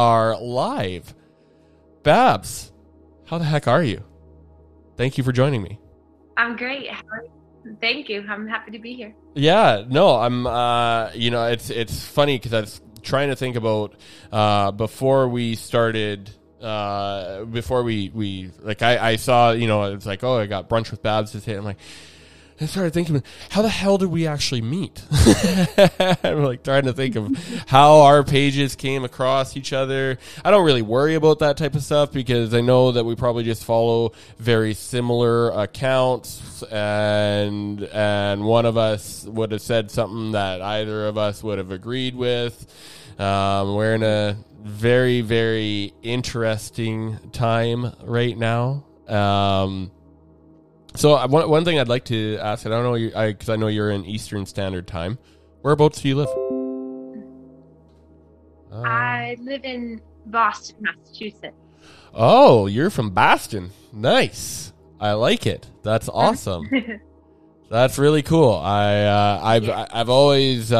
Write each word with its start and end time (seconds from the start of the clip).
are 0.00 0.40
live. 0.40 1.14
Babs, 2.04 2.72
how 3.26 3.36
the 3.36 3.44
heck 3.44 3.68
are 3.68 3.82
you? 3.82 4.02
Thank 4.96 5.18
you 5.18 5.24
for 5.24 5.30
joining 5.30 5.62
me. 5.62 5.78
I'm 6.38 6.56
great. 6.56 6.90
How 6.90 7.02
are 7.12 7.24
you? 7.24 7.76
Thank 7.82 8.08
you. 8.08 8.24
I'm 8.26 8.48
happy 8.48 8.70
to 8.70 8.78
be 8.78 8.94
here. 8.94 9.14
Yeah, 9.34 9.84
no, 9.86 10.16
I'm. 10.16 10.46
Uh, 10.46 11.10
you 11.12 11.30
know, 11.30 11.44
it's 11.48 11.68
it's 11.68 12.02
funny 12.02 12.38
because 12.38 12.54
I 12.54 12.60
was 12.62 12.80
trying 13.02 13.28
to 13.28 13.36
think 13.36 13.56
about 13.56 13.94
uh, 14.32 14.70
before 14.70 15.28
we 15.28 15.54
started. 15.54 16.30
Uh, 16.62 17.44
before 17.44 17.82
we 17.82 18.10
we 18.14 18.52
like, 18.60 18.80
I 18.80 19.10
I 19.10 19.16
saw 19.16 19.50
you 19.50 19.66
know 19.66 19.92
it's 19.92 20.06
like 20.06 20.24
oh 20.24 20.38
I 20.38 20.46
got 20.46 20.70
brunch 20.70 20.90
with 20.90 21.02
Babs 21.02 21.32
today. 21.32 21.56
I'm 21.56 21.64
like. 21.64 21.78
I 22.62 22.66
started 22.66 22.92
thinking, 22.92 23.22
how 23.48 23.62
the 23.62 23.70
hell 23.70 23.96
did 23.96 24.10
we 24.10 24.26
actually 24.26 24.60
meet? 24.60 25.02
I'm 26.22 26.44
like 26.44 26.62
trying 26.62 26.84
to 26.84 26.92
think 26.92 27.16
of 27.16 27.64
how 27.66 28.00
our 28.00 28.22
pages 28.22 28.76
came 28.76 29.02
across 29.02 29.56
each 29.56 29.72
other. 29.72 30.18
I 30.44 30.50
don't 30.50 30.66
really 30.66 30.82
worry 30.82 31.14
about 31.14 31.38
that 31.38 31.56
type 31.56 31.74
of 31.74 31.82
stuff 31.82 32.12
because 32.12 32.52
I 32.52 32.60
know 32.60 32.92
that 32.92 33.04
we 33.04 33.14
probably 33.16 33.44
just 33.44 33.64
follow 33.64 34.12
very 34.38 34.74
similar 34.74 35.50
accounts, 35.50 36.62
and 36.64 37.82
and 37.84 38.44
one 38.44 38.66
of 38.66 38.76
us 38.76 39.24
would 39.24 39.52
have 39.52 39.62
said 39.62 39.90
something 39.90 40.32
that 40.32 40.60
either 40.60 41.06
of 41.06 41.16
us 41.16 41.42
would 41.42 41.56
have 41.56 41.70
agreed 41.70 42.14
with. 42.14 42.66
Um, 43.18 43.74
we're 43.74 43.94
in 43.94 44.02
a 44.02 44.36
very 44.62 45.22
very 45.22 45.94
interesting 46.02 47.18
time 47.32 47.94
right 48.02 48.36
now. 48.36 48.84
Um, 49.08 49.90
so 50.94 51.14
uh, 51.14 51.28
one, 51.28 51.48
one 51.48 51.64
thing 51.64 51.78
I'd 51.78 51.88
like 51.88 52.04
to 52.06 52.38
ask, 52.38 52.66
I 52.66 52.70
don't 52.70 52.84
know, 52.84 52.94
because 52.94 53.14
I, 53.14 53.32
because 53.32 53.48
I, 53.48 53.56
know 53.56 53.68
you're 53.68 53.90
in 53.90 54.04
Eastern 54.04 54.46
Standard 54.46 54.86
Time. 54.86 55.18
Whereabouts 55.62 56.00
do 56.00 56.08
you 56.08 56.16
live? 56.16 56.28
Uh, 58.72 58.82
I 58.88 59.36
live 59.40 59.64
in 59.64 60.00
Boston, 60.26 60.76
Massachusetts. 60.80 61.56
Oh, 62.14 62.66
you're 62.66 62.90
from 62.90 63.10
Boston. 63.10 63.70
Nice. 63.92 64.72
I 64.98 65.12
like 65.12 65.46
it. 65.46 65.68
That's 65.82 66.08
awesome. 66.12 66.68
That's 67.70 67.98
really 67.98 68.22
cool. 68.22 68.54
I 68.54 69.04
uh, 69.04 69.40
I've 69.44 69.64
yeah. 69.64 69.86
I've 69.92 70.08
always 70.08 70.72
uh, 70.72 70.78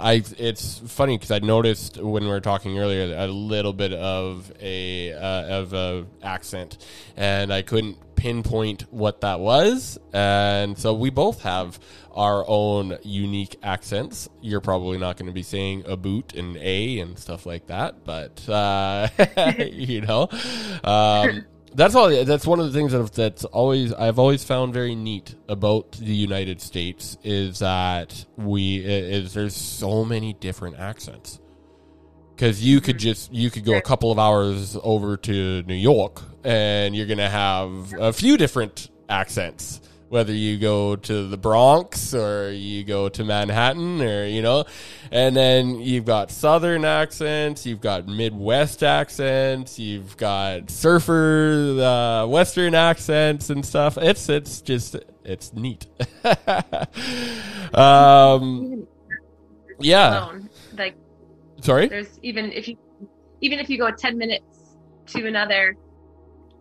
I 0.00 0.22
it's 0.38 0.78
funny 0.86 1.16
because 1.16 1.32
I 1.32 1.40
noticed 1.40 1.96
when 1.96 2.22
we 2.22 2.28
were 2.28 2.40
talking 2.40 2.78
earlier 2.78 3.12
a 3.16 3.26
little 3.26 3.72
bit 3.72 3.92
of 3.92 4.52
a 4.60 5.14
uh, 5.14 5.58
of 5.58 5.72
a 5.72 6.06
accent, 6.22 6.78
and 7.16 7.52
I 7.52 7.62
couldn't 7.62 7.98
pinpoint 8.18 8.82
what 8.90 9.20
that 9.20 9.40
was. 9.40 9.96
And 10.12 10.76
so 10.76 10.92
we 10.92 11.10
both 11.10 11.42
have 11.42 11.78
our 12.12 12.44
own 12.48 12.98
unique 13.02 13.56
accents. 13.62 14.28
You're 14.42 14.60
probably 14.60 14.98
not 14.98 15.16
going 15.16 15.28
to 15.28 15.32
be 15.32 15.44
saying 15.44 15.84
a 15.86 15.96
boot 15.96 16.34
and 16.34 16.56
a 16.56 16.98
and 16.98 17.18
stuff 17.18 17.46
like 17.46 17.68
that, 17.68 18.04
but 18.04 18.46
uh, 18.48 19.08
you 19.58 20.00
know. 20.00 20.28
Um, 20.82 21.46
that's 21.74 21.94
all. 21.94 22.24
That's 22.24 22.46
one 22.46 22.60
of 22.60 22.66
the 22.66 22.72
things 22.72 22.92
that 22.92 23.12
that's 23.12 23.44
always 23.44 23.92
I've 23.92 24.18
always 24.18 24.42
found 24.42 24.74
very 24.74 24.94
neat 24.94 25.34
about 25.48 25.92
the 25.92 26.14
United 26.14 26.60
States 26.60 27.16
is 27.22 27.60
that 27.60 28.24
we 28.36 28.78
is 28.78 29.34
there's 29.34 29.54
so 29.54 30.04
many 30.04 30.32
different 30.32 30.78
accents. 30.78 31.38
Because 32.38 32.62
you 32.64 32.80
could 32.80 32.98
just 32.98 33.34
you 33.34 33.50
could 33.50 33.64
go 33.64 33.74
a 33.76 33.82
couple 33.82 34.12
of 34.12 34.18
hours 34.20 34.76
over 34.84 35.16
to 35.16 35.62
New 35.64 35.74
York 35.74 36.22
and 36.44 36.94
you're 36.94 37.06
gonna 37.06 37.28
have 37.28 37.92
a 37.98 38.12
few 38.12 38.36
different 38.36 38.90
accents. 39.08 39.80
Whether 40.08 40.32
you 40.32 40.56
go 40.56 40.94
to 40.94 41.26
the 41.26 41.36
Bronx 41.36 42.14
or 42.14 42.52
you 42.52 42.84
go 42.84 43.08
to 43.08 43.24
Manhattan 43.24 44.00
or 44.00 44.24
you 44.24 44.40
know 44.40 44.66
and 45.10 45.34
then 45.34 45.80
you've 45.80 46.04
got 46.04 46.30
southern 46.30 46.84
accents 46.84 47.66
you've 47.66 47.80
got 47.80 48.06
midwest 48.06 48.84
accents 48.84 49.80
you've 49.80 50.16
got 50.16 50.70
surfer 50.70 51.76
uh, 51.80 52.26
western 52.28 52.76
accents 52.76 53.50
and 53.50 53.66
stuff. 53.66 53.98
It's 53.98 54.28
it's 54.28 54.60
just 54.60 54.94
it's 55.24 55.52
neat. 55.54 55.86
Um 57.74 58.86
yeah 59.80 60.30
sorry 61.60 61.88
there's 61.88 62.18
even 62.22 62.52
if 62.52 62.68
you 62.68 62.76
even 63.40 63.58
if 63.58 63.70
you 63.70 63.78
go 63.78 63.90
10 63.90 64.18
minutes 64.18 64.76
to 65.06 65.26
another 65.26 65.76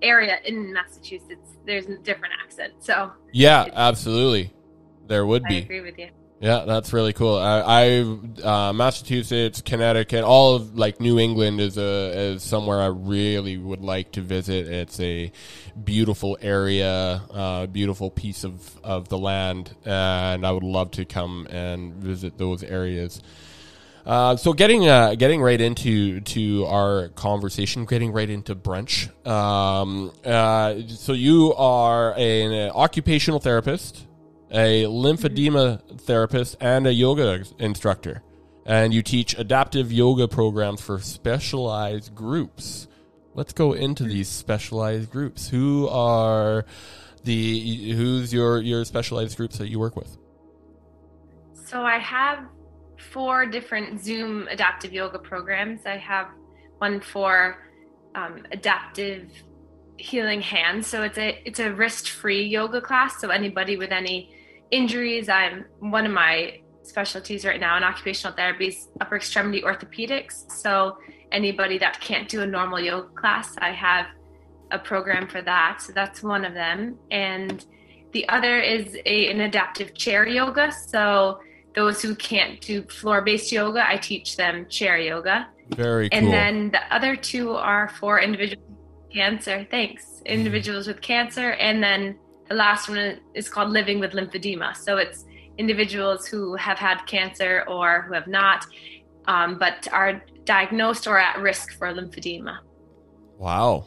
area 0.01 0.37
in 0.45 0.73
Massachusetts, 0.73 1.57
there's 1.65 1.87
a 1.87 1.97
different 1.97 2.33
accent. 2.43 2.73
So 2.79 3.11
yeah, 3.33 3.65
absolutely, 3.73 4.53
there 5.07 5.25
would 5.25 5.43
I 5.45 5.49
be. 5.49 5.55
I 5.55 5.59
agree 5.59 5.81
with 5.81 5.97
you. 5.97 6.09
Yeah, 6.39 6.65
that's 6.65 6.93
really 6.93 7.13
cool. 7.13 7.35
I, 7.35 7.61
I 7.61 8.67
uh, 8.69 8.73
Massachusetts, 8.73 9.63
Connecticut, 9.63 10.23
all 10.23 10.55
of 10.55 10.77
like 10.77 11.01
New 11.01 11.17
England 11.17 11.59
is 11.59 11.79
a 11.79 12.11
is 12.15 12.43
somewhere 12.43 12.79
I 12.79 12.87
really 12.87 13.57
would 13.57 13.81
like 13.81 14.11
to 14.13 14.21
visit. 14.21 14.67
It's 14.67 14.99
a 14.99 15.31
beautiful 15.83 16.37
area, 16.39 17.23
uh, 17.31 17.65
beautiful 17.65 18.11
piece 18.11 18.43
of 18.43 18.79
of 18.83 19.09
the 19.09 19.17
land, 19.17 19.75
and 19.83 20.45
I 20.45 20.51
would 20.51 20.63
love 20.63 20.91
to 20.91 21.05
come 21.05 21.47
and 21.49 21.95
visit 21.95 22.37
those 22.37 22.61
areas. 22.61 23.19
Uh, 24.07 24.37
so 24.37 24.53
getting 24.53 24.87
uh, 24.87 25.15
getting 25.15 25.41
right 25.41 25.59
into 25.59 26.21
to 26.21 26.65
our 26.67 27.09
conversation, 27.09 27.83
getting 27.83 28.13
right 28.13 28.29
into 28.29 28.55
brunch. 28.55 29.09
Um, 29.27 30.13
uh, 30.23 30.75
so 30.87 31.11
you 31.11 31.53
are 31.55 32.13
an, 32.17 32.71
occupational 32.71 33.41
therapist, 33.41 34.07
a 34.49 34.85
lymphedema 34.85 35.99
therapist, 35.99 36.55
and 36.61 36.87
a 36.87 36.93
yoga 36.93 37.43
instructor, 37.59 38.23
and 38.65 38.93
you 38.93 39.03
teach 39.03 39.37
adaptive 39.37 39.91
yoga 39.91 40.29
programs 40.29 40.79
for 40.79 41.01
specialized 41.01 42.15
groups. 42.15 42.87
Let's 43.33 43.51
go 43.51 43.73
into 43.73 44.05
these 44.05 44.29
specialized 44.29 45.11
groups. 45.11 45.49
Who 45.49 45.89
are 45.89 46.63
the 47.25 47.91
who's 47.91 48.33
your 48.33 48.61
your 48.61 48.85
specialized 48.85 49.35
groups 49.35 49.57
that 49.57 49.67
you 49.67 49.79
work 49.79 49.97
with? 49.97 50.17
So 51.65 51.81
I 51.81 51.99
have 51.99 52.47
four 52.97 53.45
different 53.45 54.03
Zoom 54.03 54.47
adaptive 54.47 54.93
yoga 54.93 55.19
programs. 55.19 55.85
I 55.85 55.97
have 55.97 56.27
one 56.79 56.99
for 57.01 57.63
um, 58.15 58.45
adaptive 58.51 59.29
healing 59.97 60.41
hands. 60.41 60.87
So 60.87 61.03
it's 61.03 61.17
a 61.17 61.41
it's 61.45 61.59
a 61.59 61.73
wrist 61.73 62.09
free 62.09 62.43
yoga 62.43 62.81
class. 62.81 63.19
So 63.19 63.29
anybody 63.29 63.77
with 63.77 63.91
any 63.91 64.33
injuries, 64.71 65.29
I'm 65.29 65.65
one 65.79 66.05
of 66.05 66.11
my 66.11 66.59
specialties 66.83 67.45
right 67.45 67.59
now 67.59 67.77
in 67.77 67.83
occupational 67.83 68.35
therapy 68.35 68.67
is 68.67 68.87
upper 69.01 69.17
extremity 69.17 69.61
orthopedics. 69.61 70.51
So 70.51 70.97
anybody 71.31 71.77
that 71.79 71.99
can't 71.99 72.29
do 72.29 72.41
a 72.41 72.47
normal 72.47 72.79
yoga 72.79 73.09
class, 73.09 73.55
I 73.59 73.71
have 73.71 74.05
a 74.71 74.79
program 74.79 75.27
for 75.27 75.41
that. 75.41 75.81
So 75.81 75.93
that's 75.93 76.23
one 76.23 76.45
of 76.45 76.53
them. 76.53 76.97
And 77.11 77.65
the 78.13 78.27
other 78.29 78.59
is 78.59 78.97
a, 79.05 79.31
an 79.31 79.41
adaptive 79.41 79.93
chair 79.93 80.27
yoga. 80.27 80.71
So 80.71 81.39
those 81.77 82.01
who 82.01 82.15
can't 82.15 82.59
do 82.59 82.81
floor 82.81 83.21
based 83.21 83.51
yoga, 83.51 83.87
I 83.87 83.97
teach 83.97 84.35
them 84.35 84.67
chair 84.67 84.97
yoga. 84.97 85.47
Very 85.75 86.09
cool. 86.09 86.17
And 86.17 86.33
then 86.33 86.71
the 86.71 86.81
other 86.93 87.15
two 87.15 87.51
are 87.51 87.89
for 87.99 88.19
individuals 88.19 88.67
with 88.67 89.13
cancer. 89.13 89.67
Thanks. 89.69 90.23
Individuals 90.25 90.87
with 90.87 91.01
cancer. 91.01 91.51
And 91.51 91.83
then 91.83 92.17
the 92.49 92.55
last 92.55 92.89
one 92.89 93.19
is 93.35 93.47
called 93.47 93.69
Living 93.69 93.99
with 93.99 94.13
Lymphedema. 94.13 94.75
So 94.75 94.97
it's 94.97 95.25
individuals 95.59 96.25
who 96.25 96.55
have 96.55 96.79
had 96.79 97.05
cancer 97.05 97.63
or 97.67 98.01
who 98.07 98.13
have 98.15 98.27
not, 98.27 98.65
um, 99.27 99.59
but 99.59 99.87
are 99.91 100.23
diagnosed 100.45 101.05
or 101.05 101.19
at 101.19 101.39
risk 101.39 101.77
for 101.77 101.93
lymphedema. 101.93 102.57
Wow. 103.37 103.85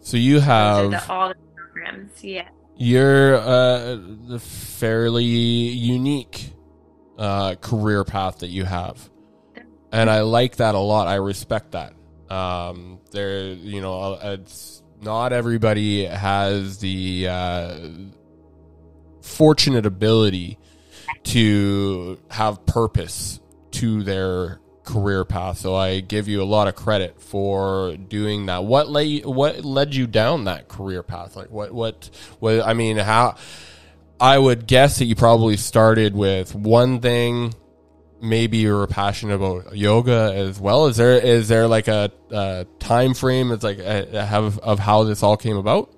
So 0.00 0.16
you 0.16 0.40
have 0.40 0.90
the, 0.90 1.12
all 1.12 1.28
the 1.28 1.34
programs. 1.54 2.24
Yeah. 2.24 2.48
You're 2.76 3.36
uh, 3.36 4.38
fairly 4.38 5.24
unique 5.24 6.55
uh, 7.18 7.54
career 7.56 8.04
path 8.04 8.40
that 8.40 8.48
you 8.48 8.64
have, 8.64 9.10
and 9.92 10.10
I 10.10 10.20
like 10.20 10.56
that 10.56 10.74
a 10.74 10.78
lot. 10.78 11.06
I 11.06 11.16
respect 11.16 11.72
that. 11.72 11.94
Um, 12.30 13.00
there, 13.12 13.46
you 13.46 13.80
know, 13.80 14.18
it's 14.20 14.82
not 15.00 15.32
everybody 15.32 16.04
has 16.04 16.78
the 16.78 17.28
uh, 17.28 17.88
fortunate 19.20 19.86
ability 19.86 20.58
to 21.24 22.18
have 22.30 22.64
purpose 22.66 23.40
to 23.72 24.02
their 24.02 24.60
career 24.84 25.24
path. 25.24 25.58
So 25.58 25.74
I 25.74 26.00
give 26.00 26.28
you 26.28 26.42
a 26.42 26.44
lot 26.44 26.68
of 26.68 26.74
credit 26.76 27.20
for 27.20 27.96
doing 27.96 28.46
that. 28.46 28.64
What 28.64 28.88
you, 29.04 29.28
what 29.28 29.64
led 29.64 29.94
you 29.94 30.06
down 30.06 30.44
that 30.44 30.68
career 30.68 31.02
path? 31.02 31.36
Like 31.36 31.50
what 31.50 31.72
what 31.72 32.08
what 32.38 32.60
I 32.66 32.72
mean 32.72 32.96
how 32.96 33.36
I 34.20 34.38
would 34.38 34.66
guess 34.66 34.98
that 34.98 35.04
you 35.04 35.14
probably 35.14 35.56
started 35.56 36.14
with 36.14 36.54
one 36.54 37.00
thing. 37.00 37.54
Maybe 38.20 38.58
you 38.58 38.74
were 38.74 38.86
passionate 38.86 39.34
about 39.34 39.76
yoga 39.76 40.32
as 40.34 40.58
well. 40.58 40.86
Is 40.86 40.96
there 40.96 41.18
is 41.18 41.48
there 41.48 41.68
like 41.68 41.86
a, 41.86 42.10
a 42.30 42.66
time 42.78 43.12
frame? 43.12 43.52
It's 43.52 43.62
like 43.62 43.78
a, 43.78 44.08
a, 44.16 44.52
of 44.62 44.78
how 44.78 45.04
this 45.04 45.22
all 45.22 45.36
came 45.36 45.56
about. 45.56 45.92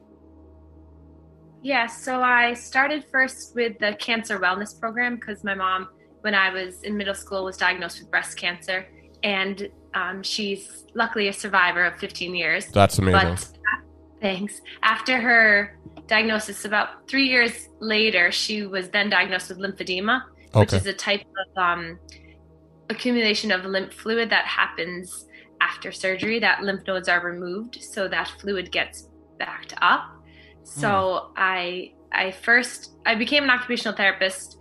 Yeah, 1.62 1.86
so 1.86 2.22
I 2.22 2.54
started 2.54 3.04
first 3.10 3.54
with 3.54 3.78
the 3.78 3.94
cancer 3.98 4.38
wellness 4.38 4.78
program 4.78 5.16
because 5.16 5.42
my 5.44 5.54
mom, 5.54 5.88
when 6.20 6.34
I 6.34 6.50
was 6.52 6.82
in 6.82 6.96
middle 6.96 7.14
school, 7.14 7.44
was 7.44 7.56
diagnosed 7.56 8.00
with 8.00 8.10
breast 8.10 8.36
cancer, 8.36 8.86
and 9.22 9.68
um, 9.94 10.22
she's 10.22 10.86
luckily 10.94 11.28
a 11.28 11.32
survivor 11.32 11.84
of 11.84 11.98
15 11.98 12.34
years. 12.34 12.66
That's 12.66 12.98
amazing. 12.98 13.34
But 13.34 13.50
thanks. 14.20 14.60
After 14.82 15.20
her 15.20 15.78
diagnosis, 16.08 16.64
about 16.64 17.06
three 17.06 17.28
years 17.28 17.69
later, 17.81 18.32
she 18.32 18.66
was 18.66 18.88
then 18.88 19.10
diagnosed 19.10 19.50
with 19.50 19.58
lymphedema, 19.58 20.22
okay. 20.49 20.60
which 20.60 20.72
is 20.72 20.87
a 20.87 20.93
type 20.93 21.22
of 21.22 21.62
um, 21.62 21.99
accumulation 22.90 23.52
of 23.52 23.64
lymph 23.64 23.93
fluid 23.93 24.31
that 24.31 24.46
happens 24.46 25.26
after 25.60 25.93
surgery. 25.93 26.40
That 26.40 26.62
lymph 26.62 26.87
nodes 26.87 27.08
are 27.08 27.20
removed, 27.20 27.78
so 27.82 28.08
that 28.08 28.28
fluid 28.40 28.72
gets 28.72 29.08
backed 29.38 29.75
up. 29.81 30.10
So 30.64 30.88
mm. 30.88 31.31
I 31.37 31.93
I 32.11 32.32
first 32.32 32.93
I 33.06 33.14
became 33.14 33.44
an 33.44 33.50
occupational 33.50 33.96
therapist 33.96 34.58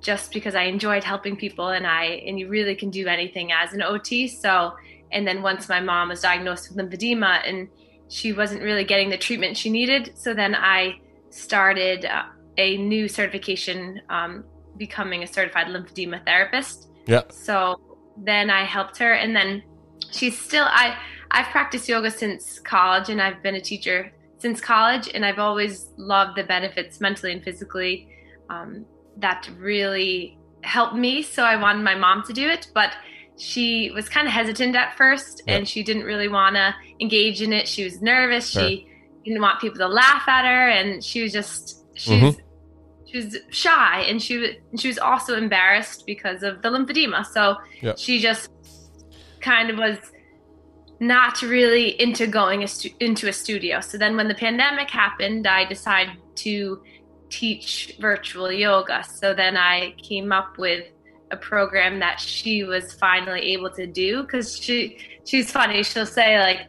just 0.00 0.32
because 0.32 0.54
I 0.54 0.64
enjoyed 0.64 1.02
helping 1.02 1.36
people 1.36 1.68
and 1.68 1.86
I 1.86 2.04
and 2.26 2.38
you 2.38 2.48
really 2.48 2.74
can 2.74 2.90
do 2.90 3.06
anything 3.08 3.52
as 3.52 3.72
an 3.72 3.82
OT. 3.82 4.28
So 4.28 4.74
and 5.12 5.26
then 5.26 5.42
once 5.42 5.68
my 5.68 5.80
mom 5.80 6.08
was 6.08 6.20
diagnosed 6.20 6.70
with 6.70 6.78
lymphedema 6.78 7.48
and 7.48 7.68
she 8.08 8.32
wasn't 8.32 8.62
really 8.62 8.84
getting 8.84 9.10
the 9.10 9.18
treatment 9.18 9.56
she 9.56 9.70
needed, 9.70 10.12
so 10.14 10.34
then 10.34 10.54
I 10.54 11.00
started 11.30 12.04
uh, 12.04 12.24
a 12.56 12.76
new 12.76 13.08
certification, 13.08 14.00
um, 14.08 14.44
becoming 14.76 15.22
a 15.22 15.26
certified 15.26 15.68
lymphedema 15.68 16.24
therapist. 16.24 16.88
Yeah. 17.06 17.22
So 17.30 17.80
then 18.16 18.50
I 18.50 18.64
helped 18.64 18.98
her, 18.98 19.12
and 19.14 19.34
then 19.34 19.62
she's 20.10 20.38
still 20.38 20.66
I 20.66 20.96
I've 21.30 21.46
practiced 21.46 21.88
yoga 21.88 22.10
since 22.10 22.60
college, 22.60 23.08
and 23.08 23.20
I've 23.20 23.42
been 23.42 23.56
a 23.56 23.60
teacher 23.60 24.12
since 24.38 24.60
college, 24.60 25.08
and 25.12 25.24
I've 25.24 25.38
always 25.38 25.90
loved 25.96 26.36
the 26.36 26.44
benefits 26.44 27.00
mentally 27.00 27.32
and 27.32 27.42
physically 27.42 28.08
um, 28.50 28.84
that 29.16 29.48
really 29.58 30.38
helped 30.62 30.94
me. 30.94 31.22
So 31.22 31.42
I 31.42 31.56
wanted 31.56 31.82
my 31.82 31.94
mom 31.94 32.22
to 32.24 32.32
do 32.32 32.48
it, 32.48 32.68
but 32.74 32.92
she 33.36 33.90
was 33.90 34.08
kind 34.08 34.26
of 34.26 34.32
hesitant 34.32 34.76
at 34.76 34.96
first 34.96 35.42
yep. 35.46 35.58
and 35.58 35.68
she 35.68 35.82
didn't 35.82 36.04
really 36.04 36.28
want 36.28 36.56
to 36.56 36.74
engage 37.00 37.42
in 37.42 37.52
it. 37.52 37.66
She 37.66 37.84
was 37.84 38.00
nervous. 38.00 38.50
Sure. 38.50 38.62
She 38.62 38.88
didn't 39.24 39.40
want 39.40 39.60
people 39.60 39.78
to 39.78 39.88
laugh 39.88 40.28
at 40.28 40.44
her 40.44 40.68
and 40.68 41.02
she 41.02 41.22
was 41.22 41.32
just 41.32 41.84
she's 41.94 42.20
mm-hmm. 42.20 42.40
she 43.06 43.16
was 43.16 43.36
shy 43.50 44.02
and 44.02 44.22
she 44.22 44.36
was 44.38 44.50
she 44.78 44.88
was 44.88 44.98
also 44.98 45.36
embarrassed 45.36 46.04
because 46.06 46.42
of 46.42 46.62
the 46.62 46.68
lymphedema. 46.68 47.26
So 47.26 47.56
yep. 47.80 47.98
she 47.98 48.20
just 48.20 48.50
kind 49.40 49.70
of 49.70 49.78
was 49.78 49.98
not 51.00 51.42
really 51.42 52.00
into 52.00 52.26
going 52.26 52.62
a 52.62 52.68
stu- 52.68 52.94
into 53.00 53.28
a 53.28 53.32
studio. 53.32 53.80
So 53.80 53.98
then 53.98 54.16
when 54.16 54.28
the 54.28 54.34
pandemic 54.34 54.90
happened, 54.90 55.46
I 55.46 55.64
decided 55.64 56.16
to 56.36 56.82
teach 57.30 57.96
virtual 57.98 58.52
yoga. 58.52 59.04
So 59.04 59.34
then 59.34 59.56
I 59.56 59.94
came 60.02 60.30
up 60.30 60.56
with 60.56 60.84
a 61.34 61.36
program 61.36 61.98
that 61.98 62.20
she 62.20 62.64
was 62.64 62.92
finally 62.92 63.40
able 63.52 63.70
to 63.70 63.86
do 63.86 64.22
because 64.22 64.56
she 64.56 64.98
she's 65.24 65.50
funny. 65.50 65.82
She'll 65.82 66.06
say 66.06 66.38
like 66.38 66.60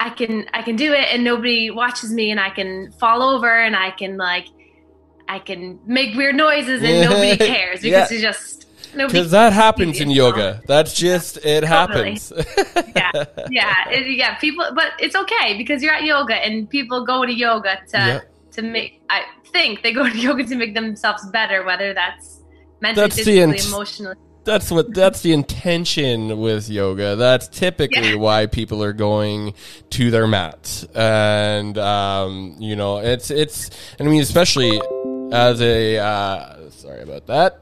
I 0.00 0.10
can 0.10 0.46
I 0.52 0.62
can 0.62 0.76
do 0.76 0.92
it 0.92 1.06
and 1.12 1.22
nobody 1.22 1.70
watches 1.70 2.12
me 2.12 2.30
and 2.30 2.40
I 2.40 2.50
can 2.50 2.90
fall 2.92 3.22
over 3.22 3.50
and 3.50 3.76
I 3.76 3.90
can 3.90 4.16
like 4.16 4.46
I 5.28 5.38
can 5.38 5.78
make 5.86 6.16
weird 6.16 6.34
noises 6.34 6.82
and 6.82 7.08
nobody 7.08 7.36
cares 7.52 7.80
because 7.82 8.10
yeah. 8.10 8.16
it's 8.16 8.22
just 8.22 8.60
because 8.94 9.30
that 9.30 9.52
happens 9.52 10.00
in 10.00 10.10
yoga. 10.10 10.62
That's 10.66 10.94
just 10.94 11.36
it 11.38 11.62
totally. 11.64 12.18
happens. 12.18 12.32
yeah, 12.96 13.24
yeah, 13.50 13.88
it, 13.90 14.16
yeah. 14.16 14.34
People, 14.38 14.66
but 14.74 14.92
it's 14.98 15.14
okay 15.14 15.56
because 15.56 15.82
you're 15.82 15.94
at 15.94 16.04
yoga 16.04 16.34
and 16.34 16.68
people 16.68 17.04
go 17.04 17.24
to 17.24 17.32
yoga 17.32 17.78
to 17.90 17.98
yeah. 17.98 18.20
to 18.52 18.62
make. 18.62 19.00
I 19.08 19.22
think 19.52 19.82
they 19.82 19.92
go 19.92 20.08
to 20.08 20.18
yoga 20.28 20.44
to 20.44 20.56
make 20.56 20.74
themselves 20.74 21.28
better, 21.30 21.64
whether 21.64 21.94
that's 21.94 22.39
mentally, 22.80 23.06
that's 23.06 23.16
physically, 23.16 23.38
the 23.38 23.42
int- 23.42 23.66
emotionally. 23.66 24.16
That's 24.44 24.70
what 24.70 24.94
that's 24.94 25.20
the 25.20 25.32
intention 25.32 26.40
with 26.40 26.68
yoga. 26.68 27.14
That's 27.16 27.46
typically 27.48 28.10
yeah. 28.10 28.14
why 28.26 28.46
people 28.46 28.82
are 28.82 28.94
going 28.94 29.54
to 29.90 30.10
their 30.10 30.26
mats, 30.26 30.84
and 30.94 31.76
um, 31.76 32.56
you 32.58 32.76
know, 32.76 32.98
it's 32.98 33.30
it's. 33.30 33.70
I 33.98 34.04
mean, 34.04 34.22
especially 34.22 34.80
as 35.32 35.60
a 35.60 35.98
uh, 35.98 36.70
sorry 36.70 37.02
about 37.02 37.26
that 37.26 37.60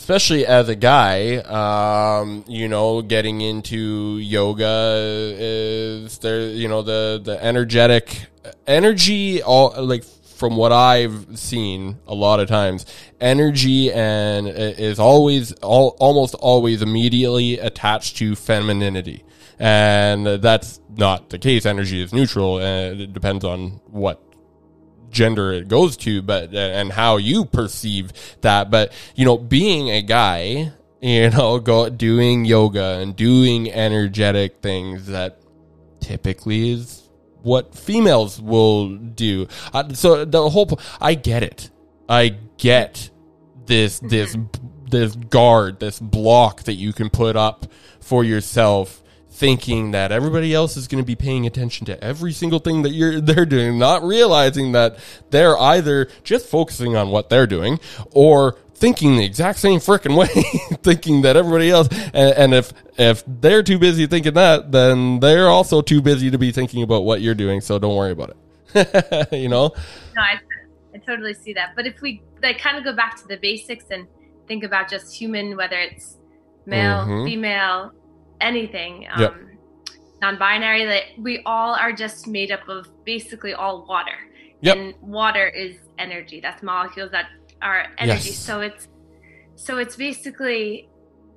especially 0.00 0.46
as 0.46 0.68
a 0.70 0.74
guy, 0.74 1.36
um, 1.36 2.42
you 2.48 2.68
know, 2.68 3.02
getting 3.02 3.42
into 3.42 4.16
yoga 4.16 5.34
is 5.38 6.18
there, 6.18 6.40
you 6.40 6.68
know, 6.68 6.80
the, 6.80 7.20
the 7.22 7.42
energetic 7.44 8.26
energy, 8.66 9.42
all 9.42 9.74
like 9.76 10.04
from 10.40 10.56
what 10.56 10.72
I've 10.72 11.38
seen 11.38 11.98
a 12.06 12.14
lot 12.14 12.40
of 12.40 12.48
times, 12.48 12.86
energy 13.20 13.92
and 13.92 14.46
uh, 14.48 14.50
is 14.50 14.98
always, 14.98 15.52
all, 15.52 15.98
almost 16.00 16.34
always 16.34 16.80
immediately 16.80 17.58
attached 17.58 18.16
to 18.16 18.34
femininity. 18.34 19.22
And 19.58 20.26
that's 20.26 20.80
not 20.96 21.28
the 21.28 21.38
case. 21.38 21.66
Energy 21.66 22.02
is 22.02 22.14
neutral 22.14 22.58
and 22.58 23.02
it 23.02 23.12
depends 23.12 23.44
on 23.44 23.82
what 23.90 24.18
gender 25.10 25.52
it 25.52 25.68
goes 25.68 25.98
to, 25.98 26.22
but 26.22 26.54
uh, 26.54 26.56
and 26.56 26.90
how 26.90 27.18
you 27.18 27.44
perceive 27.44 28.12
that. 28.40 28.70
But 28.70 28.94
you 29.14 29.26
know, 29.26 29.36
being 29.36 29.90
a 29.90 30.00
guy, 30.00 30.72
you 31.02 31.28
know, 31.28 31.58
go 31.58 31.90
doing 31.90 32.46
yoga 32.46 32.98
and 33.00 33.14
doing 33.14 33.70
energetic 33.70 34.62
things 34.62 35.08
that 35.08 35.42
typically 36.00 36.70
is 36.70 37.09
what 37.42 37.74
females 37.74 38.40
will 38.40 38.96
do. 38.96 39.48
Uh, 39.72 39.92
so 39.94 40.24
the 40.24 40.48
whole, 40.50 40.78
I 41.00 41.14
get 41.14 41.42
it. 41.42 41.70
I 42.08 42.36
get 42.58 43.10
this 43.66 44.00
this 44.00 44.36
this 44.90 45.14
guard, 45.14 45.78
this 45.78 46.00
block 46.00 46.64
that 46.64 46.74
you 46.74 46.92
can 46.92 47.10
put 47.10 47.36
up 47.36 47.66
for 48.00 48.24
yourself 48.24 49.02
thinking 49.30 49.92
that 49.92 50.12
everybody 50.12 50.52
else 50.52 50.76
is 50.76 50.86
going 50.86 51.02
to 51.02 51.06
be 51.06 51.14
paying 51.16 51.46
attention 51.46 51.86
to 51.86 52.04
every 52.04 52.32
single 52.32 52.58
thing 52.58 52.82
that 52.82 52.90
you're 52.90 53.20
they're 53.22 53.46
doing, 53.46 53.78
not 53.78 54.02
realizing 54.02 54.72
that 54.72 54.98
they're 55.30 55.58
either 55.58 56.08
just 56.24 56.46
focusing 56.46 56.96
on 56.96 57.10
what 57.10 57.30
they're 57.30 57.46
doing 57.46 57.80
or 58.10 58.58
thinking 58.80 59.16
the 59.16 59.24
exact 59.24 59.58
same 59.58 59.78
freaking 59.78 60.16
way, 60.16 60.26
thinking 60.82 61.22
that 61.22 61.36
everybody 61.36 61.70
else, 61.70 61.88
and, 62.12 62.34
and, 62.36 62.54
if 62.54 62.72
if 62.98 63.22
they're 63.26 63.62
too 63.62 63.78
busy 63.78 64.06
thinking 64.06 64.34
that, 64.34 64.72
then 64.72 65.20
they're 65.20 65.48
also 65.48 65.82
too 65.82 66.02
busy 66.02 66.30
to 66.30 66.38
be 66.38 66.50
thinking 66.50 66.82
about 66.82 67.04
what 67.04 67.20
you're 67.20 67.34
doing. 67.34 67.60
So 67.60 67.78
don't 67.78 67.94
worry 67.94 68.12
about 68.12 68.36
it. 68.74 69.32
you 69.32 69.48
know. 69.48 69.72
No, 70.16 70.22
I, 70.22 70.40
I 70.94 70.98
totally 70.98 71.34
see 71.34 71.52
that. 71.52 71.76
But 71.76 71.86
if 71.86 72.00
we 72.00 72.22
like 72.42 72.58
kind 72.58 72.76
of 72.76 72.84
go 72.84 72.94
back 72.94 73.20
to 73.20 73.28
the 73.28 73.36
basics 73.36 73.84
and 73.90 74.06
think 74.48 74.64
about 74.64 74.88
just 74.88 75.14
human, 75.14 75.56
whether 75.56 75.78
it's 75.78 76.16
male, 76.66 77.04
mm-hmm. 77.04 77.24
female, 77.24 77.92
anything 78.40 79.06
um, 79.12 79.20
yep. 79.20 79.36
non-binary 80.20 80.86
that 80.86 81.02
we 81.18 81.42
all 81.44 81.74
are 81.74 81.92
just 81.92 82.26
made 82.26 82.50
up 82.50 82.68
of 82.68 82.88
basically 83.04 83.54
all 83.54 83.84
water 83.86 84.16
yep. 84.60 84.76
and 84.76 84.94
water 85.00 85.48
is 85.48 85.76
energy 85.98 86.40
that's 86.40 86.62
molecules 86.62 87.10
that 87.10 87.26
are 87.62 87.86
energy 87.98 88.30
yes. 88.30 88.38
so 88.38 88.60
it's 88.60 88.88
so 89.54 89.78
it's 89.78 89.96
basically 89.96 90.88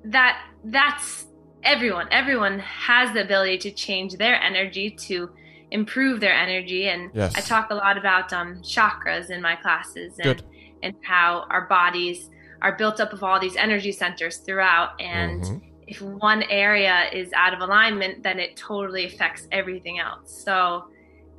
that 0.04 0.42
that's 0.64 1.26
everyone 1.62 2.06
everyone 2.10 2.58
has 2.58 3.12
the 3.12 3.22
ability 3.22 3.58
to 3.58 3.70
change 3.70 4.14
their 4.14 4.40
energy 4.40 4.90
to 4.90 5.30
improve 5.70 6.20
their 6.20 6.34
energy 6.34 6.88
and 6.88 7.10
yes. 7.14 7.34
i 7.36 7.40
talk 7.40 7.70
a 7.70 7.74
lot 7.74 7.96
about 7.96 8.32
um, 8.32 8.56
chakras 8.62 9.30
in 9.30 9.40
my 9.40 9.56
classes 9.56 10.18
and, 10.20 10.42
and 10.82 10.94
how 11.02 11.46
our 11.50 11.66
bodies 11.66 12.30
are 12.62 12.76
built 12.76 13.00
up 13.00 13.12
of 13.12 13.22
all 13.22 13.40
these 13.40 13.56
energy 13.56 13.92
centers 13.92 14.38
throughout 14.38 15.00
and 15.00 15.42
mm-hmm 15.42 15.70
if 15.86 16.00
one 16.00 16.42
area 16.44 17.08
is 17.12 17.32
out 17.32 17.54
of 17.54 17.60
alignment, 17.60 18.22
then 18.22 18.38
it 18.38 18.56
totally 18.56 19.06
affects 19.06 19.46
everything 19.52 19.98
else. 19.98 20.42
So 20.44 20.84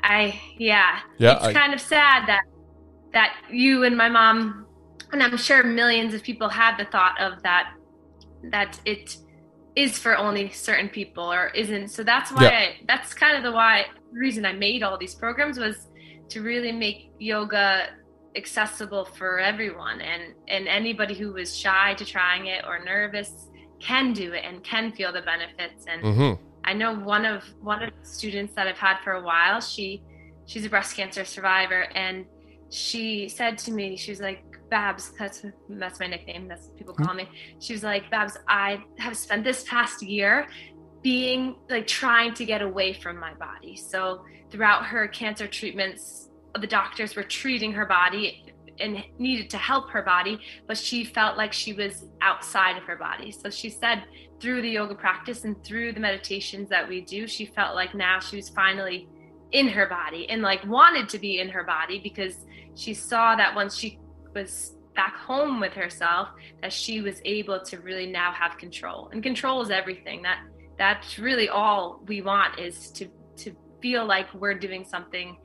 I 0.01 0.39
yeah, 0.57 0.99
yeah 1.17 1.35
it's 1.35 1.45
I, 1.45 1.53
kind 1.53 1.73
of 1.73 1.81
sad 1.81 2.27
that 2.27 2.43
that 3.13 3.35
you 3.49 3.83
and 3.83 3.97
my 3.97 4.09
mom 4.09 4.64
and 5.11 5.21
I'm 5.23 5.37
sure 5.37 5.63
millions 5.63 6.13
of 6.13 6.23
people 6.23 6.49
had 6.49 6.77
the 6.77 6.85
thought 6.85 7.19
of 7.19 7.41
that 7.43 7.73
that 8.51 8.79
it 8.85 9.17
is 9.75 9.97
for 9.97 10.17
only 10.17 10.49
certain 10.51 10.89
people 10.89 11.31
or 11.31 11.49
isn't. 11.49 11.89
So 11.89 12.03
that's 12.03 12.31
why 12.31 12.43
yeah. 12.43 12.49
I, 12.49 12.75
that's 12.87 13.13
kind 13.13 13.35
of 13.37 13.43
the 13.43 13.51
why 13.51 13.85
reason 14.11 14.45
I 14.45 14.53
made 14.53 14.83
all 14.83 14.97
these 14.97 15.15
programs 15.15 15.59
was 15.59 15.87
to 16.29 16.41
really 16.41 16.71
make 16.71 17.11
yoga 17.19 17.87
accessible 18.35 19.05
for 19.05 19.39
everyone 19.39 20.01
and 20.01 20.33
and 20.47 20.67
anybody 20.67 21.13
who 21.13 21.31
was 21.31 21.57
shy 21.57 21.93
to 21.93 22.03
trying 22.03 22.47
it 22.47 22.65
or 22.67 22.83
nervous 22.83 23.47
can 23.79 24.13
do 24.13 24.33
it 24.33 24.43
and 24.43 24.63
can 24.63 24.91
feel 24.91 25.13
the 25.13 25.21
benefits 25.21 25.85
and 25.87 26.03
mm-hmm. 26.03 26.43
i 26.65 26.73
know 26.73 26.93
one 26.93 27.25
of 27.25 27.43
one 27.61 27.81
of 27.81 27.91
the 28.01 28.05
students 28.05 28.53
that 28.53 28.67
i've 28.67 28.77
had 28.77 28.97
for 29.03 29.13
a 29.13 29.21
while 29.21 29.61
she 29.61 30.03
she's 30.47 30.65
a 30.65 30.69
breast 30.69 30.95
cancer 30.95 31.23
survivor 31.23 31.83
and 31.95 32.25
she 32.69 33.29
said 33.29 33.57
to 33.57 33.71
me 33.71 33.95
she 33.95 34.11
was 34.11 34.19
like 34.19 34.43
babs 34.69 35.11
that's 35.17 35.45
that's 35.69 35.99
my 35.99 36.07
nickname 36.07 36.47
that's 36.47 36.67
what 36.67 36.77
people 36.77 36.93
hmm. 36.93 37.03
call 37.03 37.13
me. 37.13 37.29
She 37.59 37.73
was 37.73 37.83
like 37.83 38.09
babs 38.11 38.37
i 38.47 38.79
have 38.97 39.17
spent 39.17 39.43
this 39.43 39.63
past 39.63 40.01
year 40.01 40.47
being 41.01 41.55
like 41.69 41.85
trying 41.85 42.33
to 42.33 42.45
get 42.45 42.61
away 42.61 42.91
from 42.91 43.19
my 43.19 43.33
body. 43.35 43.75
So 43.75 44.25
throughout 44.49 44.85
her 44.85 45.07
cancer 45.07 45.47
treatments 45.47 46.29
the 46.59 46.67
doctors 46.67 47.15
were 47.15 47.23
treating 47.23 47.71
her 47.73 47.85
body 47.85 48.45
and 48.79 49.03
needed 49.19 49.49
to 49.49 49.57
help 49.57 49.89
her 49.89 50.01
body, 50.01 50.39
but 50.67 50.77
she 50.77 51.03
felt 51.03 51.37
like 51.37 51.53
she 51.53 51.73
was 51.73 52.05
outside 52.21 52.77
of 52.77 52.83
her 52.83 52.95
body. 52.95 53.31
So 53.31 53.49
she 53.49 53.69
said 53.69 54.03
through 54.39 54.61
the 54.61 54.69
yoga 54.69 54.95
practice 54.95 55.43
and 55.43 55.61
through 55.63 55.93
the 55.93 55.99
meditations 55.99 56.69
that 56.69 56.87
we 56.87 57.01
do, 57.01 57.27
she 57.27 57.45
felt 57.45 57.75
like 57.75 57.95
now 57.95 58.19
she 58.19 58.35
was 58.35 58.49
finally 58.49 59.07
in 59.51 59.67
her 59.67 59.87
body 59.87 60.29
and 60.29 60.41
like 60.41 60.65
wanted 60.65 61.07
to 61.09 61.19
be 61.19 61.39
in 61.39 61.49
her 61.49 61.63
body 61.63 61.99
because 61.99 62.45
she 62.75 62.93
saw 62.93 63.35
that 63.35 63.55
once 63.55 63.77
she 63.77 63.99
was 64.35 64.75
back 64.95 65.15
home 65.17 65.59
with 65.59 65.73
herself 65.73 66.29
that 66.61 66.71
she 66.71 67.01
was 67.01 67.21
able 67.25 67.59
to 67.59 67.79
really 67.79 68.05
now 68.05 68.31
have 68.31 68.57
control. 68.57 69.09
And 69.11 69.23
control 69.23 69.61
is 69.61 69.71
everything. 69.71 70.21
That 70.21 70.39
that's 70.77 71.17
really 71.17 71.49
all 71.49 72.01
we 72.07 72.21
want 72.21 72.59
is 72.59 72.91
to 72.91 73.07
to 73.37 73.55
feel 73.81 74.05
like 74.05 74.33
we're 74.33 74.57
doing 74.57 74.85
something 74.85 75.37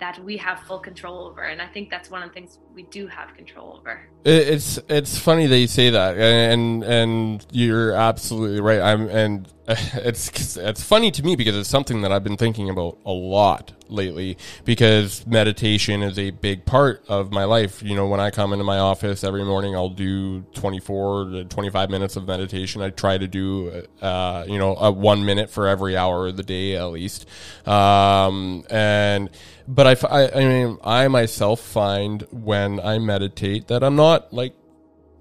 that 0.00 0.22
we 0.24 0.36
have 0.36 0.60
full 0.60 0.78
control 0.78 1.26
over 1.26 1.42
and 1.42 1.60
i 1.60 1.66
think 1.66 1.90
that's 1.90 2.10
one 2.10 2.22
of 2.22 2.28
the 2.28 2.34
things 2.34 2.58
we 2.78 2.84
do 2.84 3.08
have 3.08 3.34
control 3.34 3.78
over. 3.80 4.08
It's 4.24 4.78
it's 4.88 5.18
funny 5.18 5.46
that 5.46 5.58
you 5.58 5.66
say 5.66 5.90
that 5.90 6.16
and 6.16 6.84
and 6.84 7.44
you're 7.50 7.92
absolutely 7.92 8.60
right. 8.60 8.80
I'm 8.80 9.08
and 9.08 9.52
it's 9.68 10.56
it's 10.56 10.84
funny 10.84 11.10
to 11.10 11.24
me 11.24 11.34
because 11.34 11.56
it's 11.56 11.68
something 11.68 12.02
that 12.02 12.12
i've 12.12 12.24
been 12.24 12.36
thinking 12.36 12.70
about 12.70 12.98
a 13.04 13.10
lot 13.10 13.72
lately 13.88 14.38
because 14.64 15.26
meditation 15.26 16.02
is 16.02 16.18
a 16.18 16.30
big 16.30 16.64
part 16.64 17.04
of 17.08 17.32
my 17.32 17.42
life. 17.42 17.82
You 17.82 17.96
know 17.96 18.06
when 18.06 18.20
i 18.20 18.30
come 18.30 18.52
into 18.52 18.64
my 18.64 18.78
office 18.78 19.24
every 19.24 19.44
morning 19.44 19.74
i'll 19.74 19.88
do 19.88 20.42
24 20.54 21.24
to 21.30 21.44
25 21.46 21.90
minutes 21.90 22.14
of 22.14 22.28
meditation. 22.28 22.80
I 22.80 22.90
try 22.90 23.18
to 23.18 23.26
do 23.26 23.86
uh, 24.00 24.44
you 24.46 24.58
know 24.58 24.76
a 24.76 24.92
one 24.92 25.24
minute 25.24 25.50
for 25.50 25.66
every 25.66 25.96
hour 25.96 26.28
of 26.28 26.36
the 26.36 26.44
day 26.44 26.76
at 26.76 26.86
least. 26.92 27.26
Um, 27.66 28.64
and 28.70 29.30
but 29.68 29.86
I, 29.86 30.08
I, 30.08 30.30
I 30.32 30.44
mean, 30.44 30.78
I 30.82 31.08
myself 31.08 31.60
find 31.60 32.26
when 32.30 32.80
I 32.80 32.98
meditate 32.98 33.68
that 33.68 33.84
I'm 33.84 33.96
not 33.96 34.32
like, 34.32 34.54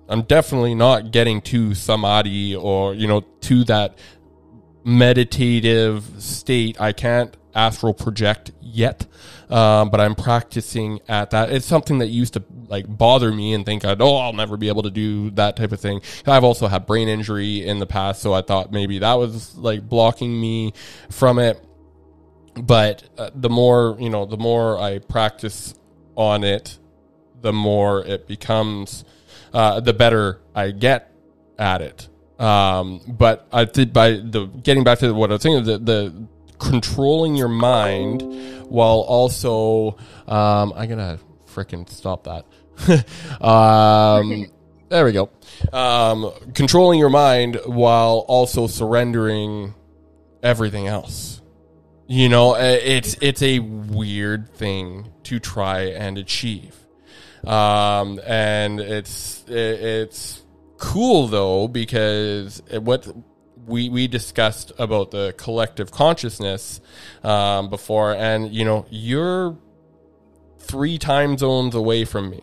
I'm 0.07 0.21
definitely 0.21 0.73
not 0.73 1.11
getting 1.11 1.41
to 1.41 1.75
samadhi 1.75 2.55
or, 2.55 2.93
you 2.93 3.07
know, 3.07 3.21
to 3.41 3.65
that 3.65 3.97
meditative 4.85 6.05
state. 6.19 6.79
I 6.79 6.93
can't 6.93 7.35
astral 7.53 7.93
project 7.93 8.51
yet, 8.61 9.05
um, 9.49 9.89
but 9.89 9.99
I'm 9.99 10.15
practicing 10.15 11.01
at 11.09 11.31
that. 11.31 11.51
It's 11.51 11.65
something 11.65 11.97
that 11.97 12.07
used 12.07 12.35
to 12.35 12.43
like 12.69 12.85
bother 12.87 13.33
me 13.33 13.53
and 13.53 13.65
think, 13.65 13.83
I'd, 13.83 14.01
oh, 14.01 14.15
I'll 14.15 14.31
never 14.31 14.55
be 14.55 14.69
able 14.69 14.83
to 14.83 14.89
do 14.89 15.29
that 15.31 15.57
type 15.57 15.73
of 15.73 15.81
thing. 15.81 16.01
I've 16.25 16.45
also 16.45 16.67
had 16.67 16.85
brain 16.85 17.09
injury 17.09 17.67
in 17.67 17.79
the 17.79 17.85
past, 17.85 18.21
so 18.21 18.33
I 18.33 18.43
thought 18.43 18.71
maybe 18.71 18.99
that 18.99 19.15
was 19.15 19.57
like 19.57 19.89
blocking 19.89 20.39
me 20.39 20.71
from 21.09 21.37
it 21.37 21.61
but 22.65 23.03
uh, 23.17 23.29
the 23.35 23.49
more 23.49 23.97
you 23.99 24.09
know 24.09 24.25
the 24.25 24.37
more 24.37 24.79
i 24.79 24.99
practice 24.99 25.75
on 26.15 26.43
it 26.43 26.77
the 27.41 27.53
more 27.53 28.03
it 28.05 28.27
becomes 28.27 29.05
uh, 29.53 29.79
the 29.79 29.93
better 29.93 30.41
i 30.55 30.71
get 30.71 31.11
at 31.59 31.81
it. 31.81 32.07
Um, 32.39 33.01
but 33.07 33.47
i 33.51 33.65
did 33.65 33.93
by 33.93 34.11
the 34.11 34.45
getting 34.63 34.83
back 34.83 34.99
to 34.99 35.11
what 35.13 35.29
i 35.31 35.33
was 35.33 35.41
saying 35.41 35.63
the, 35.63 35.77
the 35.77 36.27
controlling 36.59 37.35
your 37.35 37.47
mind 37.47 38.21
while 38.69 38.99
also 38.99 39.97
um, 40.27 40.73
i'm 40.75 40.89
gonna 40.89 41.19
freaking 41.57 41.89
stop 41.89 42.25
that. 42.25 42.45
Um, 43.41 44.45
there 44.89 45.03
we 45.03 45.11
go. 45.11 45.29
Um, 45.73 46.31
controlling 46.53 46.99
your 46.99 47.09
mind 47.09 47.59
while 47.65 48.25
also 48.27 48.67
surrendering 48.67 49.73
everything 50.43 50.87
else 50.87 51.41
you 52.07 52.29
know, 52.29 52.55
uh, 52.55 52.59
it's 52.59 53.17
it's 53.21 53.41
a 53.41 53.59
weird 53.59 54.49
thing 54.53 55.11
to 55.23 55.39
try 55.39 55.81
and 55.81 56.17
achieve, 56.17 56.73
um, 57.45 58.19
and 58.25 58.79
it's 58.79 59.43
it's 59.47 60.41
cool 60.77 61.27
though 61.27 61.67
because 61.67 62.61
what 62.71 63.07
we 63.65 63.89
we 63.89 64.07
discussed 64.07 64.71
about 64.79 65.11
the 65.11 65.35
collective 65.37 65.91
consciousness 65.91 66.79
um, 67.23 67.69
before, 67.69 68.15
and 68.15 68.53
you 68.53 68.63
know, 68.63 68.85
you're 68.89 69.57
three 70.59 70.97
time 70.97 71.37
zones 71.37 71.75
away 71.75 72.05
from 72.05 72.29
me, 72.29 72.41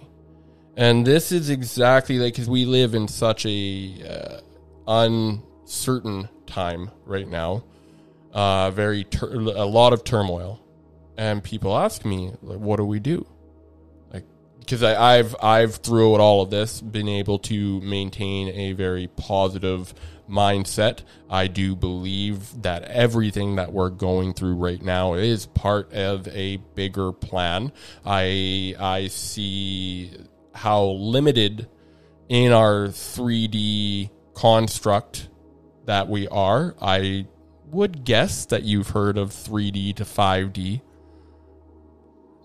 and 0.77 1.07
this 1.07 1.33
is 1.33 1.49
exactly 1.49 2.19
like 2.19 2.35
because 2.35 2.51
we 2.51 2.67
live 2.67 2.95
in 2.95 3.09
such 3.09 3.47
a 3.47 3.95
uh, 4.07 4.41
uncertain 4.87 6.29
time 6.47 6.91
right 7.07 7.29
now 7.29 7.65
uh, 8.35 8.71
very 8.73 9.07
a 9.23 9.65
lot 9.65 9.93
of 9.93 10.05
turmoil, 10.05 10.61
and 11.17 11.43
people 11.43 11.77
ask 11.77 12.05
me, 12.05 12.33
like, 12.43 12.59
"What 12.59 12.77
do 12.77 12.85
we 12.85 12.99
do?" 12.99 13.27
Like, 14.13 14.25
because 14.59 14.83
I've 14.83 15.37
I've 15.41 15.77
throughout 15.77 16.21
all 16.21 16.43
of 16.43 16.51
this 16.51 16.81
been 16.81 17.09
able 17.09 17.39
to 17.41 17.81
maintain 17.81 18.49
a 18.49 18.73
very 18.73 19.07
positive 19.07 19.95
mindset. 20.29 21.03
I 21.31 21.47
do 21.47 21.77
believe 21.77 22.63
that 22.63 22.83
everything 22.85 23.57
that 23.57 23.73
we're 23.73 23.91
going 23.91 24.35
through 24.35 24.57
right 24.57 24.83
now 24.83 25.15
is 25.15 25.47
part 25.47 25.93
of 25.93 26.27
a 26.29 26.57
bigger 26.75 27.13
plan. 27.13 27.73
I 28.05 28.75
I 28.79 29.07
see 29.09 30.11
how 30.55 30.85
limited 30.85 31.69
in 32.29 32.53
our 32.53 32.89
3D 32.89 34.11
construct 34.35 35.29
that 35.85 36.09
we 36.09 36.27
are. 36.29 36.75
I 36.81 37.27
would 37.75 38.05
guess 38.05 38.47
that 38.47 38.63
you've 38.63 38.91
heard 38.91 39.19
of 39.19 39.31
3D 39.31 39.97
to 39.97 40.05
5D. 40.05 40.81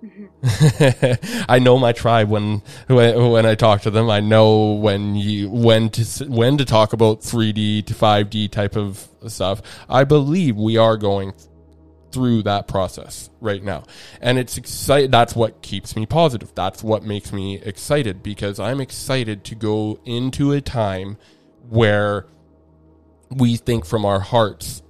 Mm-hmm. 0.04 1.46
I 1.50 1.60
know 1.60 1.78
my 1.78 1.92
tribe 1.92 2.30
when, 2.30 2.62
when 2.88 3.32
when 3.32 3.46
I 3.46 3.56
talk 3.56 3.82
to 3.82 3.92
them. 3.92 4.10
I 4.10 4.22
know 4.22 4.74
when 4.74 5.16
you 5.16 5.50
when 5.50 5.90
to 5.90 6.26
when 6.26 6.58
to 6.58 6.66
talk 6.66 6.94
about 6.94 7.20
3D 7.20 7.86
to 7.86 7.94
5D 7.94 8.50
type 8.50 8.78
of 8.78 9.08
stuff. 9.28 9.62
I 9.90 10.06
believe 10.06 10.56
we 10.56 10.78
are 10.78 10.96
going 10.96 11.34
through 12.12 12.44
that 12.44 12.68
process 12.68 13.30
right 13.40 13.64
now. 13.64 13.84
And 14.22 14.38
it's 14.38 14.58
excited 14.58 15.12
that's 15.12 15.36
what 15.36 15.62
keeps 15.62 15.96
me 15.96 16.06
positive. 16.06 16.54
That's 16.56 16.84
what 16.84 17.04
makes 17.04 17.34
me 17.34 17.62
excited 17.62 18.24
because 18.24 18.60
I'm 18.60 18.82
excited 18.82 19.44
to 19.46 19.56
go 19.56 20.00
into 20.06 20.52
a 20.54 20.62
time 20.62 21.18
where 21.68 22.26
we 23.30 23.58
think 23.58 23.86
from 23.86 24.06
our 24.06 24.20
hearts 24.20 24.82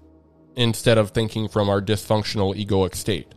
instead 0.59 0.97
of 0.97 1.11
thinking 1.11 1.47
from 1.47 1.69
our 1.69 1.81
dysfunctional 1.81 2.53
egoic 2.53 2.93
state. 2.93 3.33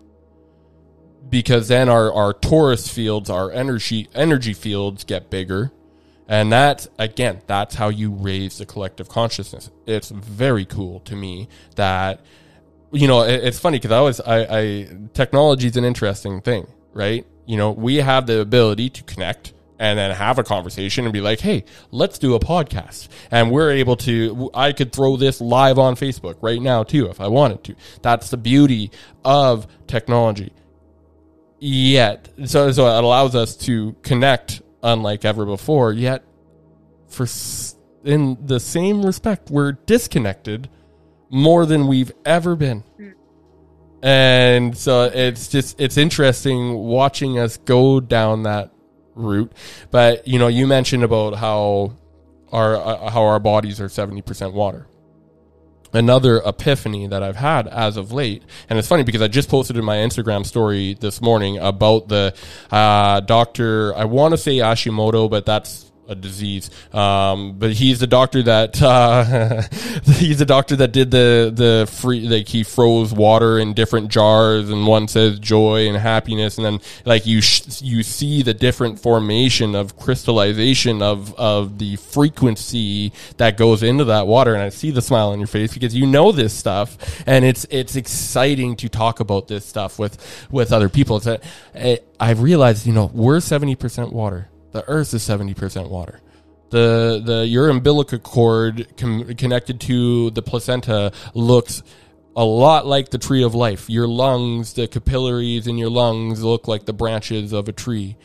Because 1.31 1.69
then 1.69 1.89
our, 1.89 2.13
our 2.13 2.35
torus 2.35 2.93
fields, 2.93 3.31
our 3.31 3.51
energy 3.53 4.09
energy 4.13 4.53
fields 4.53 5.05
get 5.05 5.31
bigger. 5.31 5.71
And 6.27 6.53
that 6.53 6.89
again, 6.99 7.41
that's 7.47 7.77
how 7.77 7.91
you 7.91 8.11
raise 8.11 8.59
the 8.59 8.67
collective 8.67 9.09
consciousness. 9.09 9.71
It's 9.87 10.11
very 10.11 10.65
cool 10.65 10.99
to 11.01 11.15
me 11.15 11.49
that 11.77 12.21
you 12.91 13.07
know, 13.07 13.23
it, 13.23 13.45
it's 13.45 13.59
funny 13.59 13.79
because 13.79 13.93
I 13.93 14.01
was 14.01 14.21
I, 14.21 14.59
I 14.59 14.89
technology 15.15 15.69
is 15.69 15.77
an 15.77 15.85
interesting 15.85 16.41
thing, 16.41 16.67
right? 16.93 17.25
You 17.47 17.57
know, 17.57 17.71
we 17.71 17.97
have 17.97 18.27
the 18.27 18.41
ability 18.41 18.91
to 18.91 19.03
connect 19.05 19.53
and 19.83 19.99
then 19.99 20.13
have 20.13 20.39
a 20.39 20.45
conversation 20.45 21.07
and 21.07 21.13
be 21.13 21.21
like, 21.21 21.41
hey, 21.41 21.65
let's 21.91 22.17
do 22.17 22.37
a 22.37 22.39
podcast. 22.39 23.09
And 23.33 23.51
we're 23.51 23.73
able 23.73 23.97
to, 23.97 24.49
I 24.55 24.73
could 24.73 24.93
throw 24.93 25.17
this 25.17 25.41
live 25.41 25.77
on 25.77 25.97
Facebook 25.97 26.37
right 26.41 26.63
now 26.63 26.85
too 26.85 27.09
if 27.09 27.21
I 27.21 27.27
wanted 27.27 27.65
to. 27.65 27.75
That's 28.01 28.31
the 28.31 28.37
beauty 28.37 28.93
of 29.25 29.67
technology. 29.89 30.53
Yet, 31.59 32.29
so, 32.45 32.71
so 32.71 32.97
it 32.97 33.03
allows 33.03 33.35
us 33.35 33.57
to 33.57 33.97
connect 34.03 34.63
unlike 34.85 35.25
ever 35.25 35.45
before, 35.45 35.93
yet, 35.93 36.23
for 37.09 37.27
in 38.05 38.39
the 38.47 38.61
same 38.61 39.05
respect, 39.05 39.51
we're 39.51 39.73
disconnected 39.73 40.71
more 41.29 41.67
than 41.67 41.89
we've 41.89 42.13
ever 42.25 42.55
been. 42.55 42.85
Hmm. 42.97 43.09
And 44.05 44.79
so 44.79 45.11
it's 45.13 45.49
just, 45.49 45.81
it's 45.81 45.97
interesting 45.97 46.75
watching 46.75 47.41
us 47.41 47.57
go 47.57 47.99
down 47.99 48.45
that 48.45 48.71
route. 49.15 49.53
But 49.91 50.27
you 50.27 50.39
know, 50.39 50.49
you 50.49 50.67
mentioned 50.67 51.05
about 51.05 51.35
how 51.37 51.95
our 52.51 52.77
uh, 52.77 53.11
how 53.11 53.23
our 53.23 53.41
bodies 53.41 53.81
are 53.81 53.89
seventy 53.89 54.23
percent 54.23 54.55
water. 54.55 54.87
Another 55.95 56.41
epiphany 56.47 57.07
that 57.09 57.23
I've 57.23 57.37
had 57.37 57.69
as 57.69 57.99
of 57.99 58.13
late, 58.13 58.43
and 58.71 58.79
it's 58.79 58.89
funny 58.89 59.03
because 59.03 59.21
I 59.21 59.29
just 59.29 59.51
posted 59.51 59.77
in 59.77 59.85
my 59.85 59.97
Instagram 59.97 60.47
story 60.47 60.95
this 60.95 61.21
morning 61.21 61.59
about 61.59 62.09
the 62.09 62.35
uh, 62.71 63.21
doctor. 63.21 63.95
I 63.95 64.07
want 64.07 64.33
to 64.33 64.39
say 64.39 64.57
Hashimoto, 64.57 65.29
but 65.29 65.45
that's 65.45 65.92
a 66.09 66.15
disease. 66.15 66.71
Um, 66.93 67.59
but 67.59 67.73
he's 67.73 68.01
the 68.01 68.07
doctor 68.07 68.43
that 68.43 68.81
uh, 68.83 69.63
he's 70.15 70.39
the 70.39 70.45
doctor 70.45 70.77
that 70.77 70.93
did 70.93 71.11
the 71.11 71.53
the 71.55 71.89
free 71.91 72.29
like 72.29 72.49
he 72.49 72.63
froze 72.65 73.13
water 73.13 73.59
in 73.59 73.75
different 73.75 74.11
jars, 74.11 74.71
and 74.71 74.87
one 74.87 75.09
says 75.09 75.39
joy 75.39 75.89
and 75.89 75.97
happiness, 75.97 76.59
and 76.59 76.65
then 76.65 76.81
like 77.05 77.27
you 77.27 77.41
sh- 77.41 77.83
you 77.83 78.03
see 78.03 78.43
the 78.43 78.55
different 78.55 79.01
formation 79.01 79.75
of 79.75 79.97
crystallization 79.97 81.03
of 81.03 81.35
of 81.35 81.79
the 81.79 81.97
frequency 81.97 83.13
that 83.37 83.57
goes 83.57 83.83
into 83.83 84.05
that 84.05 84.27
water, 84.27 84.55
and 84.55 84.63
I 84.63 84.69
see 84.69 84.91
the 84.91 85.03
smile 85.03 85.31
on 85.31 85.39
your 85.39 85.49
face 85.49 85.73
because 85.75 85.95
you 85.95 86.07
know 86.07 86.33
this 86.33 86.53
stuff, 86.53 87.23
and 87.27 87.45
it's 87.45 87.67
it's 87.71 87.97
exciting 87.97 88.77
to 88.77 88.89
talk 88.89 89.21
about 89.21 89.49
this 89.49 89.65
stuff 89.65 89.99
with 89.99 90.47
with 90.51 90.73
other 90.73 90.89
people. 90.89 91.17
It's 91.17 91.27
a, 91.27 91.41
it, 91.75 92.09
I've 92.21 92.43
realized 92.43 92.87
you 92.87 92.93
know 92.93 93.11
we're 93.15 93.41
seventy 93.41 93.77
percent 93.77 94.13
water 94.13 94.49
the 94.73 94.87
Earth 94.89 95.15
is 95.15 95.23
seventy 95.23 95.55
percent 95.55 95.89
water. 95.89 96.21
The 96.71 97.23
the 97.25 97.47
your 97.47 97.69
umbilical 97.69 98.19
cord 98.19 98.97
com- 98.97 99.35
connected 99.35 99.81
to 99.83 100.31
the 100.31 100.43
placenta 100.43 101.13
looks 101.35 101.83
a 102.35 102.45
lot 102.45 102.87
like 102.87 103.11
the 103.11 103.19
tree 103.19 103.45
of 103.45 103.55
life. 103.55 103.91
Your 103.91 104.09
lungs, 104.09 104.73
the 104.73 104.89
capillaries 104.89 105.67
in 105.67 105.77
your 105.77 105.91
lungs 105.91 106.43
look 106.43 106.67
like 106.67 106.87
the 106.87 106.95
branches 106.95 107.53
of 107.53 107.69
a 107.69 107.73
tree. 107.73 108.17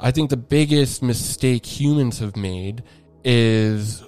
I 0.00 0.12
think 0.12 0.30
the 0.30 0.38
biggest 0.38 1.02
mistake 1.02 1.66
humans 1.66 2.20
have 2.20 2.36
made 2.36 2.82
is 3.22 4.02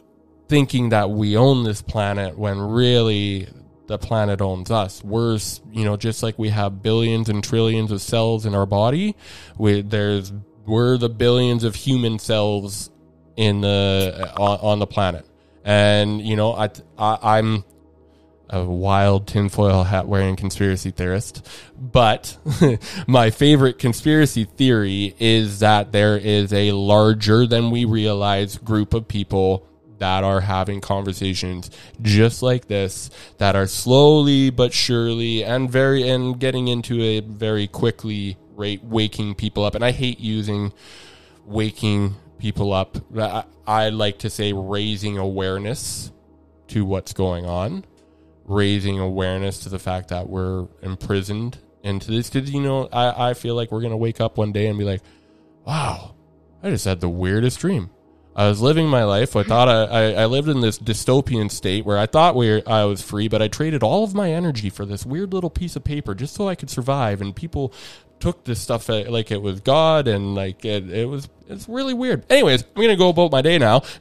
thinking 0.49 0.89
that 0.89 1.11
we 1.11 1.37
own 1.37 1.65
this 1.65 1.83
planet 1.83 2.39
when 2.39 2.59
really 2.59 3.47
the 3.89 3.99
planet 3.99 4.41
owns 4.41 4.71
us. 4.71 5.05
We're, 5.05 5.39
you 5.71 5.85
know, 5.85 5.99
just 5.99 6.23
like 6.23 6.39
we 6.39 6.49
have 6.49 6.83
billions 6.83 7.29
and 7.29 7.45
trillions 7.45 7.91
of 7.91 8.01
cells 8.01 8.47
in 8.47 8.55
our 8.55 8.65
body, 8.65 9.17
we, 9.59 9.83
there's 9.83 10.33
we're 10.67 10.97
the 10.99 11.09
billions 11.09 11.65
of 11.65 11.75
human 11.75 12.19
cells 12.19 12.91
in 13.37 13.61
the 13.61 14.33
uh, 14.37 14.43
on, 14.43 14.59
on 14.61 14.79
the 14.79 14.87
planet, 14.87 15.27
and 15.65 16.21
you 16.21 16.37
know 16.37 16.53
I, 16.53 16.71
I 16.99 17.39
I'm 17.39 17.65
a 18.53 18.63
wild 18.65 19.27
tinfoil 19.27 19.83
hat 19.83 20.07
wearing 20.07 20.37
conspiracy 20.37 20.91
theorist. 20.91 21.49
But 21.77 22.37
my 23.07 23.31
favorite 23.31 23.79
conspiracy 23.79 24.45
theory 24.45 25.17
is 25.19 25.61
that 25.61 25.91
there 25.91 26.19
is 26.19 26.53
a 26.53 26.73
larger 26.73 27.47
than 27.47 27.71
we 27.71 27.87
realize 27.87 28.59
group 28.59 28.93
of 28.93 29.09
people 29.09 29.67
that 29.99 30.25
are 30.25 30.41
having 30.41 30.81
conversations 30.81 31.71
just 32.03 32.43
like 32.43 32.67
this 32.67 33.09
that 33.39 33.55
are 33.55 33.69
slowly 33.69 34.51
but 34.51 34.73
surely 34.73 35.45
and 35.45 35.71
very 35.71 36.09
and 36.09 36.41
getting 36.41 36.67
into 36.67 37.01
a 37.01 37.21
very 37.21 37.69
quickly 37.69 38.37
rate 38.57 38.83
waking 38.85 39.35
people 39.35 39.65
up. 39.65 39.75
And 39.75 39.85
I 39.85 39.93
hate 39.93 40.21
using 40.21 40.73
waking 41.45 42.17
people 42.39 42.73
up. 42.73 42.99
I, 43.17 43.45
I 43.67 43.89
like 43.91 44.19
to 44.21 44.31
say 44.31 44.53
raising 44.53 45.19
awareness 45.19 46.11
to 46.69 46.85
what's 46.85 47.13
going 47.13 47.47
on, 47.47 47.85
raising 48.45 48.99
awareness 48.99 49.61
to 49.61 49.69
the 49.69 49.79
fact 49.79 50.09
that 50.09 50.29
we're 50.29 50.67
imprisoned 50.83 51.59
into 51.83 52.11
this. 52.11 52.31
Because, 52.31 52.51
you 52.51 52.61
know, 52.61 52.89
I, 52.93 53.31
I 53.31 53.35
feel 53.35 53.55
like 53.55 53.71
we're 53.71 53.81
going 53.81 53.93
to 53.93 53.97
wake 53.97 54.21
up 54.21 54.39
one 54.39 54.53
day 54.53 54.67
and 54.67 54.79
be 54.79 54.85
like, 54.85 55.03
wow, 55.65 56.15
I 56.63 56.71
just 56.71 56.85
had 56.85 57.01
the 57.01 57.09
weirdest 57.09 57.61
dream. 57.61 57.91
I 58.35 58.49
was 58.49 58.63
living 58.63 58.89
my 58.89 59.05
life. 59.05 59.37
I 59.37 59.43
thought 59.43 59.69
I, 59.69 59.85
I, 59.85 60.23
I, 60.23 60.27
lived 60.27 60.49
in 60.49 60.61
this 60.61 60.79
dystopian 60.79 61.51
state 61.51 61.85
where 61.85 61.99
I 61.99 62.07
thought 62.07 62.35
we 62.35 62.65
I 62.65 62.85
was 62.85 63.03
free, 63.03 63.29
but 63.29 63.43
I 63.43 63.49
traded 63.49 63.83
all 63.83 64.05
of 64.05 64.15
my 64.15 64.33
energy 64.33 64.71
for 64.71 64.87
this 64.87 65.05
weird 65.05 65.35
little 65.35 65.51
piece 65.51 65.77
of 65.77 65.85
paper 65.85 66.15
just 66.15 66.35
so 66.35 66.49
I 66.49 66.55
could 66.55 66.71
survive. 66.71 67.21
And 67.21 67.37
people 67.37 67.75
took 68.23 68.45
this 68.45 68.61
stuff 68.61 68.89
uh, 68.89 69.03
like 69.11 69.33
it 69.33 69.43
was 69.43 69.61
God 69.61 70.07
and 70.07 70.37
like 70.37 70.65
it, 70.65 70.89
it 70.89 71.07
was 71.07 71.29
it's 71.49 71.69
really 71.69 71.93
weird. 71.93 72.25
Anyways, 72.31 72.63
I'm 72.63 72.83
gonna 72.83 72.97
go 72.97 73.09
about 73.09 73.33
my 73.33 73.43
day 73.43 73.59
now. 73.59 73.83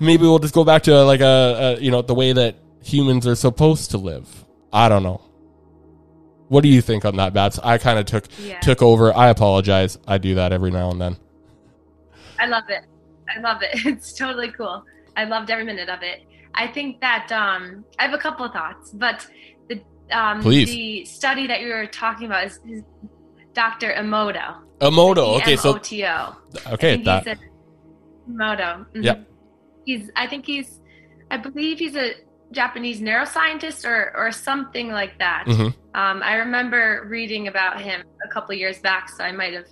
Maybe 0.00 0.22
we'll 0.22 0.40
just 0.40 0.52
go 0.52 0.64
back 0.64 0.82
to 0.82 1.04
like 1.04 1.20
a, 1.20 1.76
a 1.76 1.80
you 1.80 1.92
know 1.92 2.02
the 2.02 2.14
way 2.14 2.32
that 2.32 2.56
humans 2.82 3.24
are 3.24 3.36
supposed 3.36 3.92
to 3.92 3.98
live. 3.98 4.44
I 4.72 4.88
don't 4.88 5.04
know. 5.04 5.22
What 6.48 6.62
do 6.62 6.68
you 6.68 6.82
think 6.82 7.04
on 7.04 7.16
that, 7.16 7.32
Babs? 7.32 7.60
I 7.60 7.78
kind 7.78 8.00
of 8.00 8.06
took 8.06 8.24
yeah. 8.40 8.58
took 8.58 8.82
over. 8.82 9.16
I 9.16 9.28
apologize. 9.28 9.96
I 10.08 10.18
do 10.18 10.34
that 10.34 10.52
every 10.52 10.72
now 10.72 10.90
and 10.90 11.00
then. 11.00 11.16
I 12.40 12.46
love 12.46 12.64
it. 12.68 12.84
I 13.28 13.38
love 13.38 13.62
it. 13.62 13.70
It's 13.86 14.12
totally 14.12 14.50
cool. 14.50 14.84
I 15.16 15.24
loved 15.24 15.50
every 15.50 15.64
minute 15.64 15.88
of 15.88 16.02
it. 16.02 16.24
I 16.52 16.66
think 16.66 17.00
that 17.00 17.30
um, 17.30 17.84
I 17.96 18.02
have 18.02 18.14
a 18.14 18.18
couple 18.18 18.44
of 18.44 18.52
thoughts, 18.52 18.90
but 18.90 19.24
um, 20.12 20.40
Please. 20.40 20.70
the 20.70 21.04
study 21.04 21.46
that 21.46 21.60
you 21.60 21.68
were 21.68 21.86
talking 21.86 22.26
about 22.26 22.46
is, 22.46 22.60
is 22.66 22.82
Dr. 23.54 23.92
Emoto. 23.92 24.56
Emoto. 24.80 25.36
Okay, 25.38 25.56
so 25.56 25.74
O-T-O. 25.74 26.36
Okay, 26.72 27.02
that. 27.02 27.26
He's 27.26 27.36
Emoto. 28.30 28.86
Mm-hmm. 28.86 29.02
Yep. 29.02 29.28
He's. 29.84 30.10
I 30.16 30.26
think 30.26 30.46
he's. 30.46 30.80
I 31.30 31.36
believe 31.36 31.78
he's 31.78 31.96
a 31.96 32.12
Japanese 32.52 33.00
neuroscientist 33.00 33.84
or 33.84 34.16
or 34.16 34.32
something 34.32 34.90
like 34.90 35.18
that. 35.18 35.44
Mm-hmm. 35.46 35.98
Um, 35.98 36.22
I 36.22 36.34
remember 36.34 37.06
reading 37.08 37.48
about 37.48 37.80
him 37.80 38.02
a 38.24 38.28
couple 38.28 38.54
years 38.54 38.78
back, 38.78 39.08
so 39.08 39.24
I 39.24 39.32
might 39.32 39.54
have. 39.54 39.66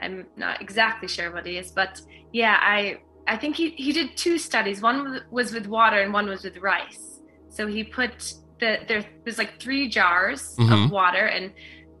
I'm 0.00 0.26
not 0.36 0.60
exactly 0.60 1.08
sure 1.08 1.32
what 1.32 1.44
he 1.44 1.58
is, 1.58 1.72
but 1.72 2.00
yeah, 2.32 2.56
I 2.60 3.00
I 3.26 3.36
think 3.36 3.56
he 3.56 3.70
he 3.70 3.92
did 3.92 4.16
two 4.16 4.38
studies. 4.38 4.80
One 4.80 5.20
was 5.30 5.52
with 5.52 5.66
water 5.66 6.00
and 6.00 6.12
one 6.12 6.26
was 6.26 6.44
with 6.44 6.56
rice. 6.58 7.20
So 7.50 7.66
he 7.66 7.84
put 7.84 8.34
the 8.60 8.78
there, 8.86 9.04
there's 9.24 9.38
like 9.38 9.60
three 9.60 9.88
jars 9.88 10.54
mm-hmm. 10.56 10.72
of 10.72 10.90
water 10.90 11.26
and 11.26 11.52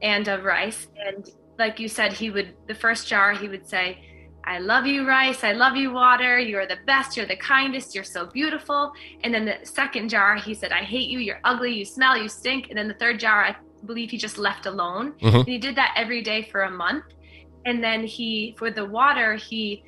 and 0.02 0.28
of 0.28 0.44
rice. 0.44 0.88
And 1.04 1.28
like 1.58 1.78
you 1.80 1.88
said 1.88 2.12
he 2.12 2.30
would 2.30 2.54
the 2.66 2.74
first 2.74 3.08
jar 3.08 3.32
he 3.32 3.48
would 3.48 3.66
say 3.66 3.98
i 4.44 4.58
love 4.58 4.86
you 4.86 5.06
rice. 5.06 5.44
I 5.44 5.52
love 5.52 5.76
you 5.76 5.92
water. 5.92 6.38
You're 6.38 6.66
the 6.66 6.78
best. 6.86 7.16
You're 7.16 7.26
the 7.26 7.36
kindest. 7.36 7.94
You're 7.94 8.04
so 8.04 8.26
beautiful. 8.26 8.92
And 9.22 9.34
then 9.34 9.44
the 9.44 9.58
second 9.64 10.08
jar 10.08 10.36
he 10.36 10.54
said 10.54 10.72
i 10.72 10.82
hate 10.82 11.08
you. 11.08 11.18
You're 11.18 11.40
ugly. 11.44 11.72
You 11.72 11.84
smell. 11.84 12.16
You 12.16 12.28
stink. 12.28 12.68
And 12.68 12.78
then 12.78 12.88
the 12.88 12.94
third 12.94 13.20
jar 13.20 13.44
i 13.44 13.56
believe 13.86 14.10
he 14.10 14.18
just 14.18 14.38
left 14.38 14.66
alone. 14.66 15.12
Mm-hmm. 15.12 15.36
and 15.36 15.48
he 15.48 15.58
did 15.58 15.76
that 15.76 15.94
every 15.96 16.22
day 16.22 16.42
for 16.50 16.62
a 16.62 16.70
month. 16.70 17.04
And 17.66 17.82
then 17.82 18.04
he 18.04 18.54
for 18.58 18.70
the 18.70 18.84
water 18.84 19.34
he 19.34 19.82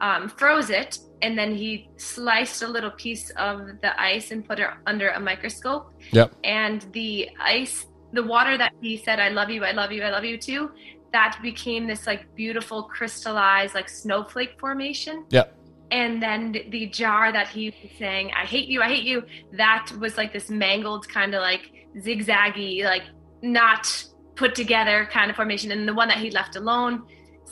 um, 0.00 0.28
froze 0.28 0.70
it 0.70 0.98
and 1.24 1.38
then 1.38 1.54
he 1.54 1.88
sliced 1.96 2.62
a 2.62 2.68
little 2.68 2.90
piece 2.90 3.30
of 3.30 3.80
the 3.80 3.98
ice 3.98 4.30
and 4.30 4.46
put 4.46 4.58
it 4.58 4.68
under 4.86 5.08
a 5.10 5.20
microscope. 5.20 5.90
Yep. 6.12 6.34
And 6.44 6.84
the 6.92 7.30
ice, 7.40 7.86
the 8.12 8.22
water 8.22 8.58
that 8.58 8.74
he 8.82 8.98
said, 8.98 9.18
I 9.18 9.30
love 9.30 9.48
you, 9.48 9.64
I 9.64 9.72
love 9.72 9.90
you, 9.90 10.02
I 10.02 10.10
love 10.10 10.24
you 10.24 10.36
too, 10.36 10.70
that 11.12 11.38
became 11.42 11.86
this 11.86 12.06
like 12.06 12.22
beautiful 12.34 12.82
crystallized 12.82 13.74
like 13.74 13.88
snowflake 13.88 14.60
formation. 14.60 15.24
Yep. 15.30 15.56
And 15.90 16.22
then 16.22 16.52
the 16.68 16.86
jar 16.86 17.32
that 17.32 17.48
he 17.48 17.70
was 17.70 17.90
saying, 17.98 18.30
I 18.36 18.44
hate 18.44 18.68
you, 18.68 18.82
I 18.82 18.88
hate 18.88 19.04
you, 19.04 19.22
that 19.52 19.90
was 19.98 20.18
like 20.18 20.32
this 20.32 20.50
mangled 20.50 21.08
kind 21.08 21.34
of 21.34 21.40
like 21.40 21.70
zigzaggy, 21.96 22.84
like 22.84 23.04
not 23.40 24.04
put 24.34 24.54
together 24.54 25.08
kind 25.10 25.30
of 25.30 25.36
formation. 25.36 25.72
And 25.72 25.88
the 25.88 25.94
one 25.94 26.08
that 26.08 26.18
he 26.18 26.30
left 26.30 26.56
alone 26.56 27.04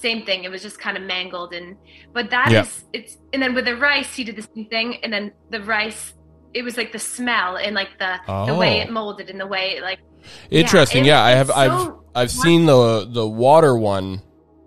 same 0.02 0.26
thing. 0.26 0.44
It 0.44 0.50
was 0.50 0.62
just 0.62 0.78
kind 0.78 0.96
of 0.96 1.02
mangled 1.02 1.54
and 1.54 1.76
but 2.12 2.30
that 2.30 2.50
yeah. 2.50 2.62
is 2.62 2.84
it's 2.92 3.18
and 3.32 3.40
then 3.42 3.54
with 3.54 3.64
the 3.64 3.76
rice 3.76 4.14
he 4.14 4.24
did 4.24 4.36
the 4.36 4.46
same 4.54 4.66
thing 4.66 4.96
and 5.02 5.12
then 5.12 5.32
the 5.50 5.62
rice 5.62 6.14
it 6.52 6.62
was 6.62 6.76
like 6.76 6.92
the 6.92 6.98
smell 6.98 7.56
and 7.56 7.74
like 7.74 7.98
the 7.98 8.18
oh. 8.28 8.46
the 8.46 8.54
way 8.54 8.80
it 8.80 8.88
oh. 8.88 8.92
molded 8.92 9.30
and 9.30 9.40
the 9.40 9.46
way 9.46 9.76
it, 9.76 9.82
like 9.82 10.00
interesting. 10.50 11.04
Yeah, 11.04 11.18
yeah 11.18 11.22
I 11.22 11.30
have 11.30 11.48
so 11.48 11.54
I've 11.54 11.92
I've 12.14 12.30
seen 12.30 12.66
the 12.66 13.06
the 13.08 13.26
water 13.26 13.76
one 13.76 14.22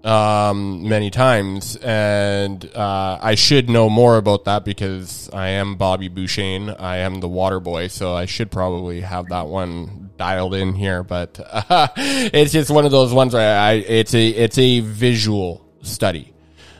um, 0.06 0.88
many 0.88 1.10
times, 1.10 1.78
and 1.78 2.64
uh, 2.76 3.18
I 3.22 3.36
should 3.36 3.70
know 3.70 3.90
more 3.90 4.18
about 4.18 4.46
that 4.46 4.64
because 4.64 5.30
I 5.34 5.50
am 5.50 5.76
Bobby 5.76 6.10
Boucher. 6.10 6.76
I 6.80 6.98
am 6.98 7.22
the 7.22 7.28
water 7.28 7.60
boy, 7.60 7.88
so 7.88 8.14
I 8.14 8.26
should 8.26 8.52
probably 8.52 9.02
have 9.02 9.30
that 9.30 9.48
one 9.48 10.05
dialed 10.18 10.56
in 10.56 10.74
here. 10.74 11.04
But 11.04 11.40
uh, 11.40 11.88
it's 11.98 12.52
just 12.52 12.70
one 12.70 12.86
of 12.86 12.92
those 12.92 13.14
ones 13.14 13.34
where 13.34 13.60
I 13.60 13.74
it's 13.74 14.14
a 14.14 14.28
it's 14.28 14.58
a 14.58 14.80
visual 14.82 15.66
study. 15.82 16.34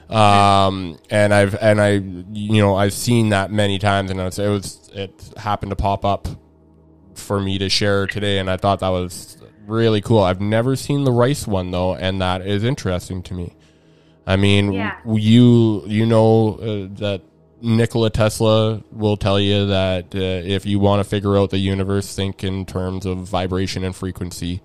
Um, 0.10 1.00
and 1.10 1.34
I've 1.34 1.56
and 1.56 1.82
I 1.82 1.92
you 1.92 2.62
know 2.62 2.76
I've 2.76 2.94
seen 2.94 3.30
that 3.30 3.52
many 3.52 3.80
times, 3.80 4.12
and 4.12 4.20
it 4.20 4.24
was, 4.24 4.40
it 4.40 4.50
was 4.50 4.90
it 4.94 5.34
happened 5.38 5.72
to 5.72 5.76
pop 5.76 6.06
up 6.06 6.28
for 7.16 7.40
me 7.40 7.58
to 7.58 7.70
share 7.70 8.08
today, 8.08 8.40
and 8.40 8.50
I 8.50 8.58
thought 8.58 8.80
that 8.80 8.90
was 8.90 9.38
really 9.66 10.02
cool. 10.02 10.20
I've 10.20 10.42
never 10.42 10.76
seen 10.76 11.04
the 11.04 11.12
rice 11.12 11.48
one 11.48 11.72
though, 11.72 11.96
and 11.96 12.22
that 12.22 12.46
is 12.46 12.64
interesting 12.64 13.24
to 13.24 13.34
me. 13.34 13.56
I 14.28 14.36
mean, 14.36 14.74
yeah. 14.74 14.98
you 15.06 15.84
you 15.88 16.06
know 16.06 16.56
uh, 16.56 17.00
that 17.00 17.22
Nikola 17.62 18.10
Tesla 18.10 18.84
will 18.92 19.18
tell 19.18 19.40
you 19.40 19.68
that 19.68 20.14
uh, 20.14 20.18
if 20.20 20.66
you 20.66 20.80
want 20.80 21.04
to 21.04 21.10
figure 21.10 21.38
out 21.38 21.50
the 21.50 21.58
universe, 21.58 22.16
think 22.16 22.44
in 22.44 22.66
terms 22.66 23.06
of 23.06 23.20
vibration 23.20 23.84
and 23.84 23.96
frequency. 23.96 24.62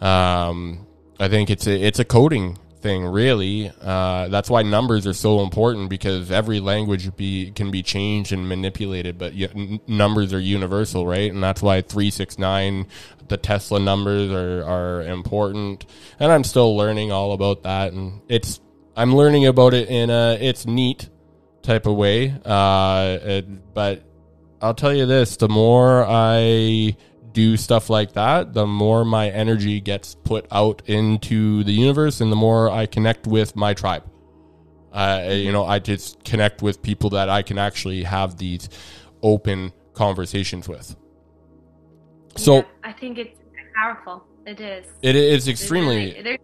Um, 0.00 0.86
I 1.20 1.28
think 1.28 1.50
it's 1.50 1.66
a 1.66 1.80
it's 1.80 1.98
a 1.98 2.04
coding 2.04 2.58
thing, 2.80 3.04
really. 3.04 3.72
Uh, 3.80 4.28
that's 4.28 4.48
why 4.48 4.62
numbers 4.62 5.06
are 5.06 5.12
so 5.12 5.40
important 5.40 5.90
because 5.90 6.30
every 6.30 6.60
language 6.60 7.14
be 7.16 7.50
can 7.50 7.70
be 7.70 7.82
changed 7.82 8.32
and 8.32 8.48
manipulated, 8.48 9.18
but 9.18 9.34
y- 9.34 9.80
numbers 9.86 10.32
are 10.32 10.40
universal, 10.40 11.06
right? 11.06 11.30
And 11.32 11.42
that's 11.42 11.62
why 11.62 11.82
three 11.82 12.10
six 12.10 12.38
nine, 12.38 12.86
the 13.28 13.36
Tesla 13.36 13.80
numbers 13.80 14.30
are 14.30 14.64
are 14.64 15.02
important. 15.02 15.86
And 16.20 16.30
I'm 16.30 16.44
still 16.44 16.76
learning 16.76 17.12
all 17.12 17.32
about 17.32 17.62
that, 17.64 17.92
and 17.92 18.20
it's 18.28 18.60
I'm 18.96 19.14
learning 19.14 19.46
about 19.46 19.74
it 19.74 19.88
in 19.88 20.10
a 20.10 20.38
it's 20.40 20.66
neat 20.66 21.08
type 21.62 21.86
of 21.86 21.96
way. 21.96 22.34
Uh, 22.44 23.18
it, 23.22 23.74
but 23.74 24.02
I'll 24.60 24.74
tell 24.74 24.94
you 24.94 25.06
this: 25.06 25.36
the 25.36 25.48
more 25.48 26.04
I 26.06 26.96
do 27.32 27.56
stuff 27.56 27.90
like 27.90 28.12
that, 28.14 28.54
the 28.54 28.66
more 28.66 29.04
my 29.04 29.28
energy 29.30 29.80
gets 29.80 30.14
put 30.14 30.46
out 30.50 30.82
into 30.86 31.62
the 31.64 31.72
universe, 31.72 32.20
and 32.20 32.32
the 32.32 32.36
more 32.36 32.70
I 32.70 32.86
connect 32.86 33.26
with 33.26 33.54
my 33.54 33.74
tribe. 33.74 34.04
Uh, 34.92 35.28
you 35.30 35.52
know, 35.52 35.64
I 35.64 35.78
just 35.78 36.24
connect 36.24 36.62
with 36.62 36.82
people 36.82 37.10
that 37.10 37.28
I 37.28 37.42
can 37.42 37.58
actually 37.58 38.02
have 38.04 38.38
these 38.38 38.68
open 39.22 39.72
conversations 39.92 40.66
with. 40.68 40.96
So 42.36 42.56
Yeah, 42.56 42.62
I 42.84 42.92
think 42.92 43.18
it's 43.18 43.38
powerful. 43.76 44.24
It 44.46 44.60
is. 44.60 44.86
it 45.02 45.14
is 45.14 45.46
extremely. 45.46 45.96
really- 45.96 46.22
there- 46.22 46.38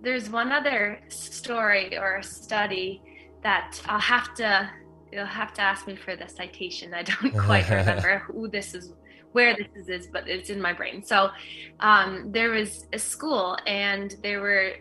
there's 0.00 0.30
one 0.30 0.52
other 0.52 1.00
story 1.08 1.96
or 1.98 2.22
study 2.22 3.02
that 3.42 3.80
I'll 3.88 4.00
have 4.00 4.34
to 4.34 4.70
you'll 5.12 5.26
have 5.26 5.52
to 5.54 5.60
ask 5.60 5.86
me 5.86 5.94
for 5.94 6.16
the 6.16 6.28
citation. 6.28 6.94
I 6.94 7.02
don't 7.02 7.36
quite 7.46 7.68
remember 7.68 8.18
who 8.26 8.48
this 8.48 8.74
is 8.74 8.92
where 9.32 9.56
this 9.56 9.68
is, 9.74 9.88
is 9.88 10.06
but 10.08 10.28
it's 10.28 10.50
in 10.50 10.60
my 10.60 10.72
brain. 10.72 11.02
So 11.02 11.30
um, 11.80 12.30
there 12.32 12.50
was 12.50 12.86
a 12.92 12.98
school 12.98 13.56
and 13.66 14.14
there 14.22 14.40
were 14.40 14.74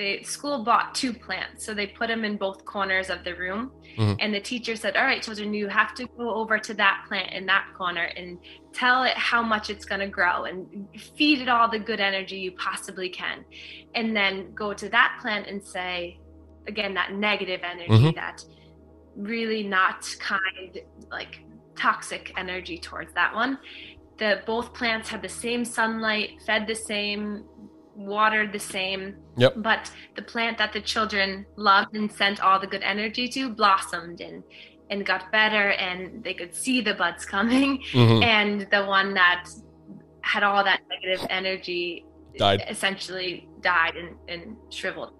the 0.00 0.22
school 0.22 0.64
bought 0.64 0.94
two 0.94 1.12
plants. 1.12 1.66
So 1.66 1.74
they 1.74 1.86
put 1.86 2.08
them 2.08 2.24
in 2.24 2.38
both 2.38 2.64
corners 2.64 3.10
of 3.10 3.22
the 3.22 3.34
room. 3.34 3.70
Mhm. 3.98 4.16
And 4.18 4.32
the 4.32 4.40
teacher 4.40 4.74
said, 4.74 4.96
All 4.96 5.04
right, 5.04 5.22
children, 5.22 5.52
you 5.52 5.68
have 5.68 5.94
to 5.96 6.06
go 6.16 6.34
over 6.34 6.58
to 6.58 6.72
that 6.74 7.04
plant 7.06 7.32
in 7.32 7.44
that 7.46 7.66
corner 7.76 8.04
and 8.16 8.38
tell 8.72 9.02
it 9.02 9.16
how 9.18 9.42
much 9.42 9.68
it's 9.68 9.84
going 9.84 10.00
to 10.00 10.06
grow 10.06 10.44
and 10.44 10.88
feed 11.16 11.42
it 11.42 11.50
all 11.50 11.68
the 11.68 11.78
good 11.78 12.00
energy 12.00 12.38
you 12.38 12.52
possibly 12.52 13.10
can 13.10 13.44
and 13.94 14.16
then 14.16 14.54
go 14.54 14.72
to 14.72 14.88
that 14.88 15.18
plant 15.20 15.48
and 15.48 15.62
say 15.62 16.19
again 16.74 16.92
that 17.00 17.08
negative 17.28 17.60
energy 17.74 18.04
Mhm. 18.10 18.14
that 18.22 18.38
really 19.16 19.62
not 19.78 20.00
kind 20.32 20.72
like 21.18 21.32
toxic 21.86 22.24
energy 22.42 22.76
towards 22.88 23.12
that 23.18 23.30
one 23.42 23.52
the 24.22 24.30
both 24.52 24.68
plants 24.78 25.06
had 25.12 25.20
the 25.28 25.34
same 25.44 25.62
sunlight 25.78 26.28
fed 26.46 26.62
the 26.72 26.78
same 26.92 27.22
watered 27.96 28.50
the 28.58 28.64
same 28.76 29.02
Yep. 29.44 29.52
but 29.68 29.82
the 30.18 30.22
plant 30.32 30.54
that 30.62 30.72
the 30.76 30.80
children 30.92 31.28
loved 31.70 31.92
and 31.98 32.08
sent 32.20 32.36
all 32.44 32.58
the 32.64 32.70
good 32.74 32.82
energy 32.94 33.26
to 33.36 33.42
blossomed 33.60 34.20
and 34.28 34.42
and 34.90 34.98
got 35.12 35.22
better 35.40 35.66
and 35.86 35.98
they 36.24 36.34
could 36.40 36.52
see 36.64 36.78
the 36.88 36.94
buds 37.02 37.22
coming 37.36 37.70
Mhm. 37.92 38.22
and 38.36 38.54
the 38.74 38.82
one 38.98 39.08
that 39.22 39.42
had 40.32 40.42
all 40.48 40.62
that 40.70 40.80
negative 40.92 41.22
energy 41.40 42.04
Died. 42.36 42.60
essentially 42.74 43.48
died 43.60 43.94
and, 44.02 44.10
and 44.32 44.42
shriveled 44.78 45.14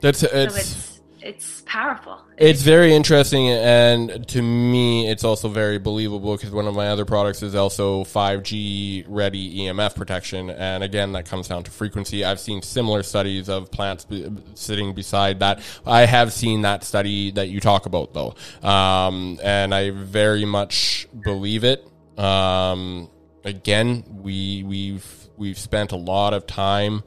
That's 0.00 0.20
so 0.20 0.28
it's 0.32 0.56
it's 0.56 0.88
it's 1.20 1.62
powerful 1.66 2.20
It's 2.36 2.62
very 2.62 2.94
interesting, 2.94 3.48
and 3.48 4.26
to 4.28 4.40
me, 4.40 5.10
it's 5.10 5.24
also 5.24 5.48
very 5.48 5.78
believable 5.78 6.36
because 6.36 6.50
one 6.50 6.66
of 6.66 6.74
my 6.74 6.88
other 6.88 7.04
products 7.04 7.42
is 7.42 7.54
also 7.54 8.04
5G 8.04 9.04
ready 9.08 9.58
EMF 9.58 9.96
protection, 9.96 10.50
and 10.50 10.84
again, 10.84 11.12
that 11.12 11.26
comes 11.26 11.48
down 11.48 11.64
to 11.64 11.70
frequency. 11.70 12.24
I've 12.24 12.40
seen 12.40 12.62
similar 12.62 13.02
studies 13.02 13.48
of 13.48 13.70
plants 13.70 14.04
be, 14.04 14.30
sitting 14.54 14.94
beside 14.94 15.40
that. 15.40 15.60
I 15.84 16.06
have 16.06 16.32
seen 16.32 16.62
that 16.62 16.84
study 16.84 17.32
that 17.32 17.48
you 17.48 17.60
talk 17.60 17.86
about, 17.86 18.14
though, 18.14 18.34
um, 18.66 19.38
and 19.42 19.74
I 19.74 19.90
very 19.90 20.44
much 20.44 21.08
believe 21.20 21.64
it. 21.64 21.86
Um, 22.16 23.10
again, 23.44 24.04
we 24.22 24.62
we've 24.62 25.28
we've 25.36 25.58
spent 25.58 25.92
a 25.92 25.96
lot 25.96 26.32
of 26.32 26.46
time 26.46 27.02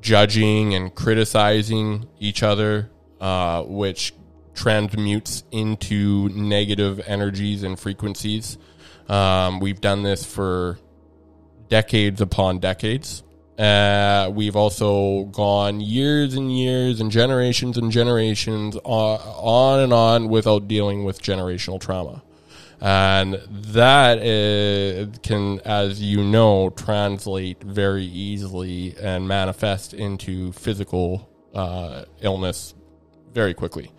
judging 0.00 0.74
and 0.74 0.94
criticizing 0.94 2.08
each 2.18 2.42
other, 2.42 2.90
uh, 3.20 3.62
which 3.62 4.14
transmutes 4.54 5.44
into 5.50 6.28
negative 6.30 7.00
energies 7.06 7.62
and 7.62 7.78
frequencies. 7.78 8.58
Um, 9.08 9.60
we've 9.60 9.80
done 9.80 10.02
this 10.02 10.24
for 10.24 10.78
decades 11.68 12.20
upon 12.20 12.58
decades. 12.58 13.22
Uh, 13.58 14.30
we've 14.34 14.56
also 14.56 15.24
gone 15.24 15.80
years 15.80 16.34
and 16.34 16.56
years 16.56 17.00
and 17.00 17.10
generations 17.10 17.78
and 17.78 17.90
generations 17.90 18.76
on, 18.84 19.18
on 19.20 19.80
and 19.80 19.92
on 19.92 20.28
without 20.28 20.68
dealing 20.68 21.04
with 21.04 21.22
generational 21.22 21.80
trauma. 21.80 22.22
And 22.80 23.40
that 23.50 24.18
uh, 24.18 25.18
can, 25.22 25.60
as 25.60 26.02
you 26.02 26.22
know, 26.22 26.70
translate 26.70 27.62
very 27.62 28.04
easily 28.04 28.94
and 29.00 29.26
manifest 29.26 29.94
into 29.94 30.52
physical 30.52 31.28
uh, 31.54 32.04
illness 32.20 32.74
very 33.32 33.54
quickly. 33.54 33.92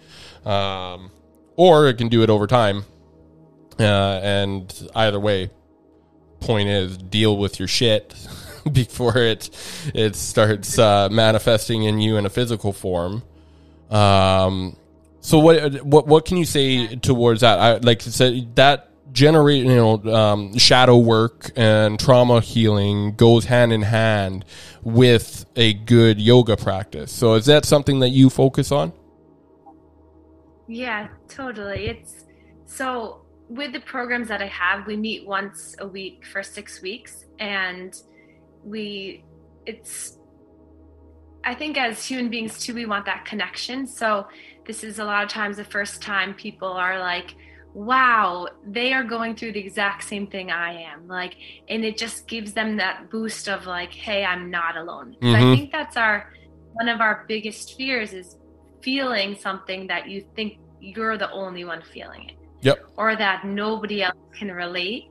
Um, 0.46 1.12
or 1.56 1.88
it 1.88 1.98
can 1.98 2.08
do 2.08 2.22
it 2.22 2.30
over 2.30 2.48
time. 2.48 2.86
Uh, 3.80 4.20
and 4.24 4.90
either 4.96 5.20
way, 5.20 5.50
point 6.40 6.70
is 6.70 6.98
deal 6.98 7.38
with 7.38 7.60
your 7.60 7.68
shit 7.68 8.14
before 8.72 9.18
it 9.18 9.50
it 9.94 10.16
starts 10.16 10.78
uh, 10.78 11.10
manifesting 11.10 11.84
in 11.84 12.00
you 12.00 12.18
in 12.18 12.26
a 12.26 12.30
physical 12.30 12.74
form. 12.74 13.24
Um, 13.90 14.76
so 15.28 15.40
what 15.40 15.84
what 15.84 16.08
what 16.08 16.24
can 16.24 16.38
you 16.38 16.46
say 16.46 16.96
towards 16.96 17.42
that? 17.42 17.60
I, 17.60 17.78
like 17.80 18.02
so 18.02 18.32
that 18.56 18.92
generate 19.12 19.66
you 19.66 19.76
know 19.76 20.02
um, 20.06 20.58
shadow 20.58 20.96
work 20.96 21.52
and 21.58 22.00
trauma 22.00 22.40
healing 22.40 23.14
goes 23.14 23.44
hand 23.44 23.74
in 23.74 23.82
hand 23.82 24.46
with 24.84 25.46
a 25.58 25.74
good 25.74 26.22
yoga 26.22 26.56
practice. 26.56 27.12
So 27.12 27.34
is 27.34 27.46
that 27.48 27.66
something 27.66 28.00
that 28.00 28.12
you 28.12 28.30
focus 28.30 28.72
on? 28.72 28.94
Yeah, 30.70 31.10
totally. 31.28 31.88
It's 31.88 32.24
so 32.66 33.26
with 33.50 33.74
the 33.74 33.82
programs 33.82 34.30
that 34.30 34.42
I 34.42 34.48
have, 34.48 34.88
we 34.88 34.96
meet 34.96 35.28
once 35.28 35.76
a 35.80 35.88
week 35.90 36.26
for 36.26 36.42
six 36.42 36.82
weeks, 36.82 37.26
and 37.38 37.94
we 38.64 39.26
it's 39.66 40.18
I 41.44 41.54
think 41.54 41.78
as 41.78 42.06
human 42.06 42.30
beings 42.30 42.60
too, 42.60 42.74
we 42.74 42.86
want 42.86 43.06
that 43.06 43.26
connection. 43.26 43.88
So 43.88 44.28
this 44.68 44.84
is 44.84 45.00
a 45.00 45.06
lot 45.06 45.24
of 45.24 45.30
times 45.30 45.58
the 45.58 45.64
first 45.64 46.02
time 46.02 46.34
people 46.34 46.68
are 46.68 47.00
like, 47.00 47.36
wow, 47.74 48.48
they 48.66 48.92
are 48.94 49.04
going 49.04 49.36
through 49.36 49.54
the 49.54 49.60
exact 49.60 50.04
same 50.04 50.28
thing 50.28 50.52
I 50.52 50.82
am. 50.84 51.08
Like, 51.08 51.36
and 51.70 51.86
it 51.86 51.98
just 51.98 52.28
gives 52.28 52.54
them 52.54 52.78
that 52.78 53.10
boost 53.10 53.48
of 53.48 53.66
like, 53.66 53.94
hey, 53.94 54.26
I'm 54.26 54.50
not 54.52 54.76
alone. 54.78 55.16
Mhm. 55.22 55.36
I 55.36 55.56
think 55.56 55.72
that's 55.72 55.98
our 55.98 56.32
one 56.74 56.90
of 56.90 57.02
our 57.02 57.26
biggest 57.28 57.76
fears 57.76 58.14
is 58.14 58.38
feeling 58.82 59.36
something 59.36 59.88
that 59.88 60.08
you 60.08 60.24
think 60.36 60.60
you're 60.80 61.18
the 61.18 61.32
only 61.32 61.66
one 61.66 61.82
feeling 61.82 62.30
it 62.30 62.36
Yep. 62.62 62.86
or 62.98 63.16
that 63.16 63.46
nobody 63.46 64.04
else 64.04 64.18
can 64.38 64.52
relate. 64.52 65.06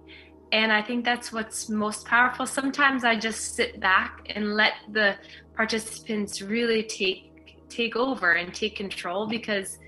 And 0.52 0.72
I 0.72 0.80
think 0.80 1.04
that's 1.04 1.32
what's 1.32 1.68
most 1.68 2.06
powerful. 2.06 2.46
Sometimes 2.46 3.04
I 3.04 3.16
just 3.16 3.56
sit 3.56 3.80
back 3.80 4.30
and 4.34 4.54
let 4.54 4.74
the 4.92 5.16
participants 5.56 6.40
really 6.40 6.84
take 6.84 7.25
take 7.76 7.96
over 7.96 8.32
and 8.32 8.54
take 8.54 8.76
control 8.76 9.26
because 9.26 9.78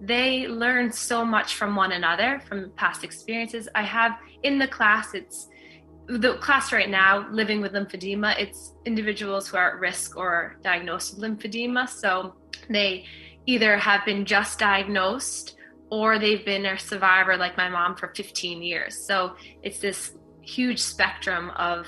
they 0.00 0.46
learn 0.48 0.92
so 0.92 1.24
much 1.24 1.54
from 1.54 1.76
one 1.76 1.92
another 1.92 2.40
from 2.46 2.70
past 2.76 3.04
experiences. 3.04 3.68
I 3.74 3.82
have 3.82 4.12
in 4.42 4.58
the 4.58 4.68
class 4.68 5.14
it's 5.14 5.48
the 6.06 6.34
class 6.38 6.72
right 6.72 6.90
now 6.90 7.28
living 7.30 7.60
with 7.60 7.72
lymphedema 7.72 8.34
it's 8.36 8.74
individuals 8.84 9.46
who 9.46 9.56
are 9.56 9.74
at 9.74 9.78
risk 9.78 10.16
or 10.16 10.56
diagnosed 10.62 11.14
with 11.14 11.22
lymphedema 11.24 11.88
so 11.88 12.34
they 12.68 13.04
either 13.46 13.76
have 13.76 14.04
been 14.04 14.24
just 14.24 14.58
diagnosed 14.58 15.56
or 15.90 16.18
they've 16.18 16.44
been 16.44 16.66
a 16.66 16.78
survivor 16.78 17.36
like 17.36 17.56
my 17.56 17.68
mom 17.68 17.94
for 17.94 18.08
15 18.16 18.60
years 18.62 19.06
so 19.06 19.36
it's 19.62 19.78
this 19.78 20.16
huge 20.40 20.80
spectrum 20.80 21.50
of 21.50 21.86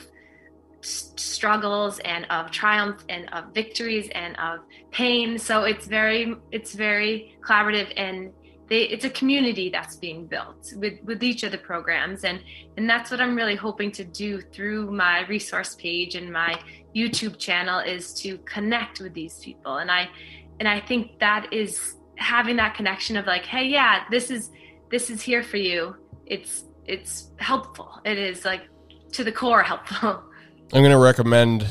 struggles 0.83 1.99
and 2.01 2.27
of 2.31 2.51
triumph 2.51 3.05
and 3.09 3.33
of 3.33 3.55
victories 3.55 4.09
and 4.15 4.37
of 4.39 4.61
pain. 4.91 5.39
So 5.39 5.65
it's 5.65 5.87
very 5.87 6.35
it's 6.51 6.75
very 6.75 7.39
collaborative 7.41 7.93
and 7.97 8.33
they, 8.69 8.83
it's 8.83 9.05
a 9.05 9.11
community 9.11 9.69
that's 9.69 9.97
being 9.97 10.27
built 10.27 10.73
with, 10.77 10.95
with 11.05 11.23
each 11.23 11.43
of 11.43 11.53
the 11.53 11.59
programs. 11.59 12.25
And 12.25 12.43
and 12.77 12.89
that's 12.89 13.11
what 13.11 13.21
i'm 13.21 13.37
really 13.37 13.57
hoping 13.57 13.93
to 13.93 14.05
do 14.05 14.41
through 14.41 14.91
my 14.91 15.27
resource 15.27 15.75
page 15.75 16.15
and 16.15 16.33
my 16.33 16.61
youtube 16.95 17.39
channel 17.39 17.79
is 17.81 18.15
to 18.23 18.39
connect 18.39 19.01
with 19.01 19.15
these 19.15 19.39
people. 19.39 19.77
And 19.77 19.91
i 19.91 20.09
and 20.59 20.69
i 20.69 20.81
think 20.81 21.19
that 21.21 21.53
is 21.53 21.97
having 22.17 22.57
that 22.57 22.75
connection 22.75 23.17
of 23.17 23.27
like 23.27 23.45
hey 23.47 23.65
yeah 23.65 24.05
this 24.11 24.31
is 24.31 24.51
this 24.93 25.09
is 25.09 25.23
here 25.23 25.43
for 25.43 25.57
you. 25.57 25.97
It's 26.27 26.67
it's 26.87 27.31
helpful. 27.39 28.01
It 28.05 28.19
is 28.19 28.45
like 28.45 28.69
to 29.13 29.25
the 29.25 29.33
core 29.33 29.63
helpful 29.63 30.23
I'm 30.73 30.81
going 30.81 30.91
to 30.93 30.99
recommend. 30.99 31.67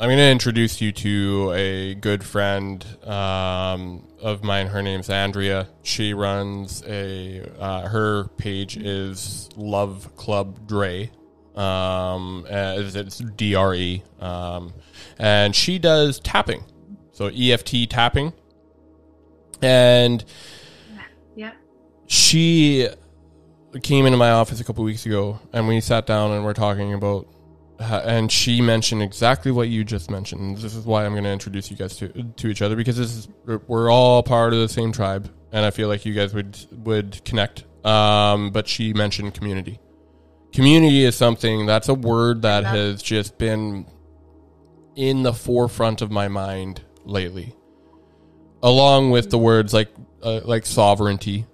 I'm 0.00 0.08
going 0.08 0.18
to 0.18 0.30
introduce 0.30 0.80
you 0.80 0.92
to 0.92 1.52
a 1.54 1.94
good 1.96 2.24
friend 2.24 2.84
um, 3.04 4.06
of 4.22 4.42
mine. 4.44 4.68
Her 4.68 4.80
name's 4.80 5.10
Andrea. 5.10 5.68
She 5.82 6.14
runs 6.14 6.82
a. 6.86 7.42
Uh, 7.58 7.88
her 7.88 8.24
page 8.38 8.76
is 8.76 9.48
Love 9.56 10.14
Club 10.16 10.66
Dre. 10.66 11.10
Um, 11.56 12.46
as 12.48 12.94
it's 12.94 13.18
D 13.18 13.54
R 13.56 13.74
E. 13.74 14.02
Um, 14.20 14.72
and 15.18 15.54
she 15.54 15.78
does 15.78 16.20
tapping. 16.20 16.64
so 17.12 17.26
EFT 17.26 17.90
tapping, 17.90 18.32
and 19.60 20.24
Yeah. 21.34 21.50
she 22.06 22.88
came 23.82 24.06
into 24.06 24.16
my 24.16 24.30
office 24.30 24.60
a 24.60 24.64
couple 24.64 24.84
weeks 24.84 25.04
ago, 25.04 25.40
and 25.52 25.66
we 25.66 25.80
sat 25.80 26.06
down 26.06 26.30
and 26.30 26.44
we're 26.44 26.52
talking 26.54 26.94
about, 26.94 27.26
and 27.78 28.30
she 28.30 28.60
mentioned 28.60 29.02
exactly 29.02 29.52
what 29.52 29.68
you 29.68 29.84
just 29.84 30.10
mentioned. 30.10 30.58
This 30.58 30.74
is 30.74 30.84
why 30.84 31.04
I'm 31.04 31.12
going 31.12 31.24
to 31.24 31.30
introduce 31.30 31.70
you 31.70 31.76
guys 31.76 31.96
to 31.98 32.08
to 32.08 32.48
each 32.48 32.62
other 32.62 32.76
because 32.76 32.96
this 32.96 33.14
is 33.14 33.28
we're 33.44 33.90
all 33.90 34.22
part 34.22 34.52
of 34.52 34.58
the 34.58 34.68
same 34.68 34.92
tribe, 34.92 35.30
and 35.52 35.64
I 35.64 35.70
feel 35.70 35.88
like 35.88 36.04
you 36.04 36.14
guys 36.14 36.34
would 36.34 36.58
would 36.84 37.24
connect. 37.24 37.64
Um, 37.84 38.50
but 38.50 38.66
she 38.66 38.92
mentioned 38.92 39.34
community. 39.34 39.78
Community 40.52 41.04
is 41.04 41.14
something 41.14 41.66
that's 41.66 41.88
a 41.88 41.94
word 41.94 42.42
that 42.42 42.64
has 42.64 43.02
just 43.02 43.38
been 43.38 43.86
in 44.96 45.22
the 45.22 45.32
forefront 45.32 46.02
of 46.02 46.10
my 46.10 46.26
mind 46.26 46.82
lately, 47.04 47.54
along 48.62 49.10
with 49.10 49.30
the 49.30 49.38
words 49.38 49.72
like 49.72 49.90
uh, 50.22 50.40
like 50.44 50.66
sovereignty, 50.66 51.46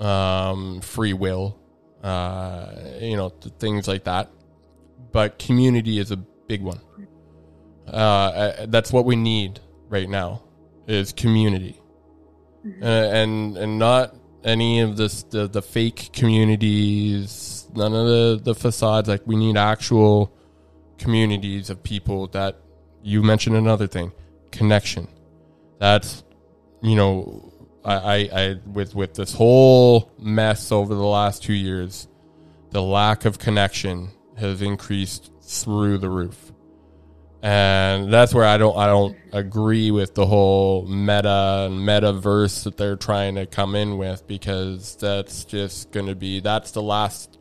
um, 0.00 0.80
free 0.80 1.12
will, 1.12 1.58
uh, 2.02 2.72
you 3.00 3.16
know, 3.16 3.28
th- 3.28 3.54
things 3.58 3.86
like 3.86 4.04
that. 4.04 4.30
But 5.12 5.38
community 5.38 5.98
is 5.98 6.10
a 6.10 6.16
big 6.16 6.62
one. 6.62 6.80
Uh, 7.86 7.90
uh, 7.90 8.66
that's 8.68 8.92
what 8.92 9.04
we 9.04 9.16
need 9.16 9.60
right 9.88 10.08
now 10.08 10.42
is 10.88 11.12
community, 11.12 11.80
uh, 12.82 12.84
and 12.84 13.56
and 13.56 13.78
not 13.78 14.14
any 14.42 14.80
of 14.80 14.96
this 14.96 15.22
the 15.24 15.46
the 15.46 15.62
fake 15.62 16.10
communities, 16.12 17.68
none 17.74 17.94
of 17.94 18.06
the 18.06 18.40
the 18.42 18.54
facades. 18.54 19.08
Like 19.08 19.22
we 19.26 19.36
need 19.36 19.56
actual 19.56 20.32
communities 20.98 21.70
of 21.70 21.82
people 21.82 22.26
that 22.28 22.56
you 23.02 23.22
mentioned 23.22 23.56
another 23.56 23.86
thing, 23.86 24.12
connection. 24.50 25.06
That's 25.78 26.24
you 26.82 26.96
know 26.96 27.52
I, 27.84 27.94
I, 27.94 28.16
I 28.16 28.54
with 28.66 28.96
with 28.96 29.14
this 29.14 29.32
whole 29.32 30.10
mess 30.18 30.72
over 30.72 30.92
the 30.94 31.06
last 31.06 31.44
two 31.44 31.54
years, 31.54 32.08
the 32.70 32.82
lack 32.82 33.24
of 33.24 33.38
connection 33.38 34.10
has 34.36 34.62
increased 34.62 35.30
through 35.40 35.98
the 35.98 36.10
roof, 36.10 36.52
and 37.42 38.12
that's 38.12 38.34
where 38.34 38.44
I 38.44 38.58
don't 38.58 38.76
I 38.76 38.86
don't 38.86 39.16
agree 39.32 39.90
with 39.90 40.14
the 40.14 40.26
whole 40.26 40.86
meta 40.86 41.66
and 41.66 41.80
metaverse 41.80 42.64
that 42.64 42.76
they're 42.76 42.96
trying 42.96 43.36
to 43.36 43.46
come 43.46 43.74
in 43.74 43.98
with 43.98 44.26
because 44.26 44.96
that's 44.96 45.44
just 45.44 45.92
going 45.92 46.06
to 46.06 46.14
be 46.14 46.40
that's 46.40 46.72
the 46.72 46.82
last 46.82 47.38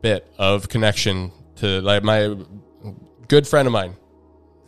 bit 0.00 0.26
of 0.38 0.68
connection 0.68 1.32
to 1.56 1.80
like 1.80 2.02
my 2.02 2.36
good 3.28 3.46
friend 3.46 3.66
of 3.66 3.72
mine 3.72 3.96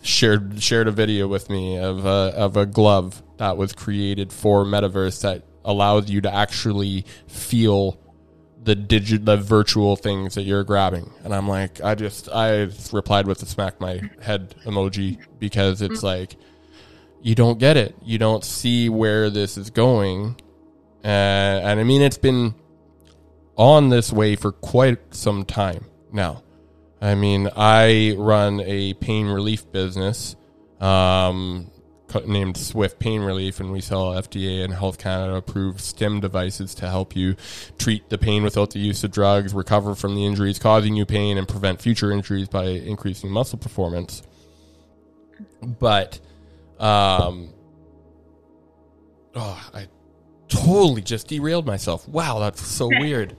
shared 0.02 0.62
shared 0.62 0.88
a 0.88 0.92
video 0.92 1.26
with 1.26 1.50
me 1.50 1.79
of 1.79 2.05
a, 2.05 2.33
of 2.37 2.57
a 2.57 2.66
glove 2.66 3.22
that 3.38 3.57
was 3.57 3.72
created 3.72 4.33
for 4.33 4.64
metaverse 4.64 5.22
that 5.22 5.42
allows 5.64 6.09
you 6.09 6.20
to 6.20 6.33
actually 6.33 7.05
feel 7.26 7.98
the 8.66 8.74
digit 8.74 9.24
the 9.24 9.37
virtual 9.37 9.96
things 9.96 10.35
that 10.35 10.42
you're 10.42 10.64
grabbing. 10.64 11.11
And 11.24 11.35
i'm 11.35 11.48
like 11.48 11.81
i 11.83 11.94
just 11.94 12.29
i 12.29 12.68
replied 12.92 13.26
with 13.26 13.42
a 13.42 13.46
smack 13.46 13.81
my 13.81 14.02
head 14.20 14.55
emoji 14.64 15.18
because 15.38 15.81
it's 15.81 16.02
like 16.02 16.37
you 17.22 17.35
don't 17.35 17.59
get 17.59 17.76
it. 17.76 17.96
You 18.05 18.18
don't 18.18 18.44
see 18.44 18.88
where 18.88 19.31
this 19.31 19.57
is 19.57 19.70
going. 19.70 20.37
Uh, 21.05 21.09
and 21.09 21.81
i 21.81 21.85
mean 21.85 22.02
it's 22.02 22.18
been 22.18 22.55
on 23.57 23.88
this 23.88 24.12
way 24.12 24.37
for 24.37 24.52
quite 24.52 25.14
some 25.14 25.44
time 25.44 25.87
now. 26.12 26.42
I 27.00 27.14
mean, 27.14 27.48
I 27.55 28.14
run 28.16 28.61
a 28.61 28.94
pain 28.94 29.26
relief 29.26 29.70
business. 29.70 30.35
Um, 30.81 31.70
named 32.27 32.57
Swift 32.57 32.99
Pain 32.99 33.21
Relief, 33.23 33.61
and 33.61 33.73
we 33.73 33.81
sell 33.81 34.12
FDA 34.12 34.64
and 34.64 34.73
Health 34.73 34.99
Canada 34.99 35.35
approved 35.35 35.81
STIM 35.81 36.21
devices 36.21 36.75
to 36.77 36.88
help 36.88 37.16
you 37.16 37.37
treat 37.79 38.09
the 38.09 38.19
pain 38.19 38.42
without 38.42 38.71
the 38.71 38.79
use 38.79 39.05
of 39.05 39.11
drugs, 39.11 39.55
recover 39.55 39.95
from 39.95 40.14
the 40.14 40.25
injuries 40.25 40.59
causing 40.59 40.97
you 40.97 41.05
pain, 41.05 41.38
and 41.38 41.49
prevent 41.49 41.81
future 41.81 42.11
injuries 42.11 42.49
by 42.49 42.64
increasing 42.64 43.31
muscle 43.31 43.59
performance. 43.59 44.23
But, 45.62 46.21
um, 46.79 47.53
oh, 49.35 49.71
I 49.75 49.88
totally 50.49 51.03
just 51.03 51.29
derailed 51.29 51.66
myself. 51.66 52.09
Wow, 52.09 52.38
that's 52.38 52.64
so 52.64 52.88
weird. 53.01 53.37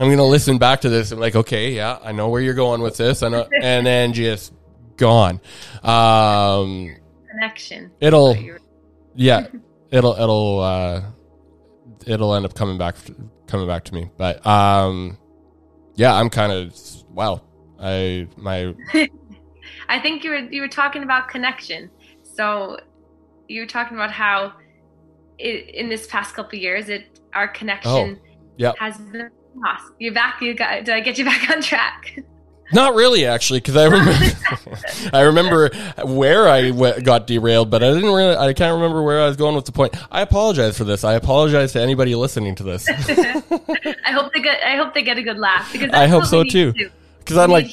I'm 0.00 0.10
gonna 0.10 0.24
listen 0.24 0.58
back 0.58 0.80
to 0.82 0.88
this 0.88 1.12
and 1.12 1.20
like, 1.20 1.36
okay, 1.36 1.72
yeah, 1.72 1.98
I 2.02 2.12
know 2.12 2.28
where 2.28 2.40
you're 2.40 2.54
going 2.54 2.80
with 2.80 2.96
this, 2.96 3.22
I 3.22 3.28
know, 3.28 3.48
and 3.62 3.86
then 3.86 4.12
just 4.12 4.52
gone. 4.96 5.40
Um, 5.82 6.96
Connection. 7.34 7.90
it'll, 8.00 8.36
yeah, 9.14 9.46
it'll, 9.90 10.14
it'll, 10.14 10.60
uh, 10.60 11.02
it'll 12.06 12.34
end 12.34 12.44
up 12.44 12.54
coming 12.54 12.78
back, 12.78 12.96
coming 13.46 13.66
back 13.66 13.84
to 13.84 13.94
me. 13.94 14.10
But, 14.16 14.44
um, 14.46 15.18
yeah, 15.96 16.14
I'm 16.14 16.30
kind 16.30 16.52
of 16.52 16.74
wow. 17.10 17.42
I 17.80 18.26
my 18.36 18.74
I 19.88 19.98
think 20.00 20.24
you 20.24 20.30
were 20.30 20.38
you 20.38 20.60
were 20.62 20.68
talking 20.68 21.02
about 21.02 21.28
connection. 21.28 21.90
So 22.22 22.78
you 23.48 23.60
were 23.60 23.66
talking 23.66 23.96
about 23.96 24.10
how 24.10 24.54
it, 25.38 25.74
in 25.74 25.88
this 25.88 26.06
past 26.06 26.34
couple 26.34 26.56
of 26.56 26.62
years, 26.62 26.88
it 26.88 27.20
our 27.32 27.46
connection 27.48 28.18
Oh, 28.20 28.28
yep. 28.56 28.76
has 28.78 28.96
been 28.98 29.30
lost. 29.54 29.92
You're 29.98 30.14
back. 30.14 30.40
You 30.40 30.54
got. 30.54 30.84
Did 30.84 30.94
I 30.94 31.00
get 31.00 31.18
you 31.18 31.24
back 31.24 31.48
on 31.50 31.62
track? 31.62 32.18
Not 32.72 32.94
really, 32.94 33.26
actually, 33.26 33.60
because 33.60 33.76
I 33.76 33.84
remember, 33.84 34.12
I 35.12 35.20
remember 35.22 35.70
where 36.04 36.48
I 36.48 36.70
w- 36.70 37.00
got 37.02 37.26
derailed, 37.26 37.70
but 37.70 37.82
I 37.82 37.92
didn't 37.92 38.12
really. 38.12 38.36
I 38.36 38.52
can't 38.52 38.74
remember 38.74 39.02
where 39.02 39.20
I 39.20 39.26
was 39.26 39.36
going 39.36 39.54
with 39.54 39.64
the 39.66 39.72
point. 39.72 39.94
I 40.10 40.22
apologize 40.22 40.76
for 40.76 40.84
this. 40.84 41.04
I 41.04 41.14
apologize 41.14 41.72
to 41.72 41.80
anybody 41.80 42.14
listening 42.14 42.54
to 42.56 42.62
this, 42.62 42.88
I 42.88 44.12
hope 44.12 44.32
they 44.32 44.40
get. 44.40 44.62
I 44.64 44.76
hope 44.76 44.94
they 44.94 45.02
get 45.02 45.18
a 45.18 45.22
good 45.22 45.38
laugh 45.38 45.70
because 45.72 45.90
I 45.90 46.06
hope 46.06 46.24
so 46.24 46.42
too. 46.44 46.72
to 46.72 46.90
because 47.18 47.36
I'm 47.36 47.50
like, 47.50 47.70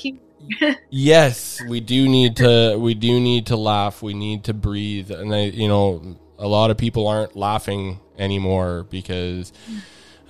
yes, 0.90 1.62
we 1.68 1.80
do 1.80 2.08
need 2.08 2.38
to. 2.38 2.78
We 2.78 2.94
do 2.94 3.20
need 3.20 3.48
to 3.48 3.56
laugh. 3.56 4.02
We 4.02 4.14
need 4.14 4.46
to 4.46 4.54
breathe, 4.54 5.12
and 5.12 5.34
I, 5.34 5.44
you 5.46 5.68
know, 5.68 6.18
a 6.38 6.48
lot 6.48 6.72
of 6.72 6.78
people 6.78 7.08
aren't 7.08 7.36
laughing 7.36 8.00
anymore 8.18 8.86
because. 8.90 9.54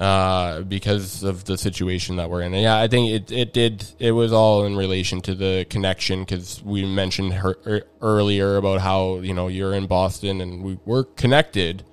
Uh, 0.01 0.61
because 0.61 1.21
of 1.21 1.45
the 1.45 1.55
situation 1.55 2.15
that 2.15 2.27
we're 2.27 2.41
in. 2.41 2.55
And 2.55 2.63
yeah, 2.63 2.75
I 2.75 2.87
think 2.87 3.11
it, 3.11 3.31
it 3.31 3.53
did. 3.53 3.85
It 3.99 4.13
was 4.13 4.33
all 4.33 4.65
in 4.65 4.75
relation 4.75 5.21
to 5.21 5.35
the 5.35 5.63
connection 5.69 6.21
because 6.21 6.59
we 6.63 6.87
mentioned 6.87 7.33
her, 7.33 7.55
er, 7.67 7.83
earlier 8.01 8.55
about 8.55 8.81
how 8.81 9.19
you 9.19 9.35
know 9.35 9.47
you're 9.47 9.75
in 9.75 9.85
Boston 9.85 10.41
and 10.41 10.63
we 10.63 10.79
we're 10.85 11.03
connected, 11.03 11.83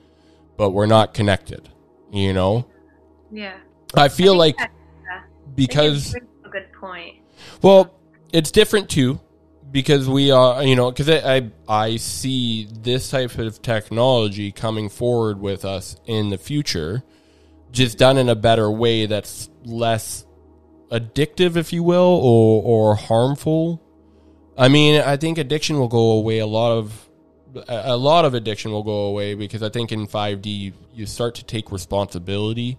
but 0.57 0.71
we're 0.71 0.87
not 0.87 1.13
connected. 1.13 1.69
You 2.11 2.33
know, 2.33 2.67
yeah. 3.31 3.59
I 3.95 4.09
feel 4.09 4.35
like 4.35 4.59
I 4.59 4.71
you 5.05 5.21
because 5.55 6.15
a 6.15 6.49
good 6.49 6.73
point. 6.81 7.17
well, 7.61 7.95
it's 8.33 8.51
different 8.51 8.89
too 8.89 9.21
because 9.71 10.09
we 10.09 10.31
are, 10.31 10.63
you 10.63 10.77
know, 10.77 10.91
because 10.91 11.11
I 11.11 11.51
I 11.69 11.97
see 11.97 12.69
this 12.73 13.11
type 13.11 13.37
of 13.37 13.61
technology 13.61 14.51
coming 14.51 14.89
forward 14.89 15.41
with 15.41 15.67
us 15.67 15.97
in 16.07 16.31
the 16.31 16.39
future, 16.39 17.03
just 17.73 17.99
done 17.99 18.19
in 18.19 18.29
a 18.29 18.35
better 18.35 18.71
way 18.71 19.07
that's 19.07 19.51
less 19.65 20.25
addictive, 20.91 21.57
if 21.57 21.73
you 21.73 21.83
will, 21.83 22.21
or 22.23 22.63
or 22.63 22.95
harmful. 22.95 23.83
I 24.57 24.69
mean, 24.69 25.01
I 25.01 25.17
think 25.17 25.39
addiction 25.39 25.79
will 25.79 25.89
go 25.89 26.13
away. 26.13 26.39
A 26.39 26.47
lot 26.47 26.73
of 26.73 27.09
a 27.69 27.97
lot 27.97 28.25
of 28.25 28.35
addiction 28.35 28.73
will 28.73 28.83
go 28.83 29.07
away 29.07 29.35
because 29.35 29.63
I 29.63 29.69
think 29.69 29.93
in 29.93 30.07
5D 30.07 30.47
you, 30.47 30.73
you 30.93 31.07
start 31.07 31.35
to 31.37 31.45
take 31.45 31.73
responsibility 31.73 32.79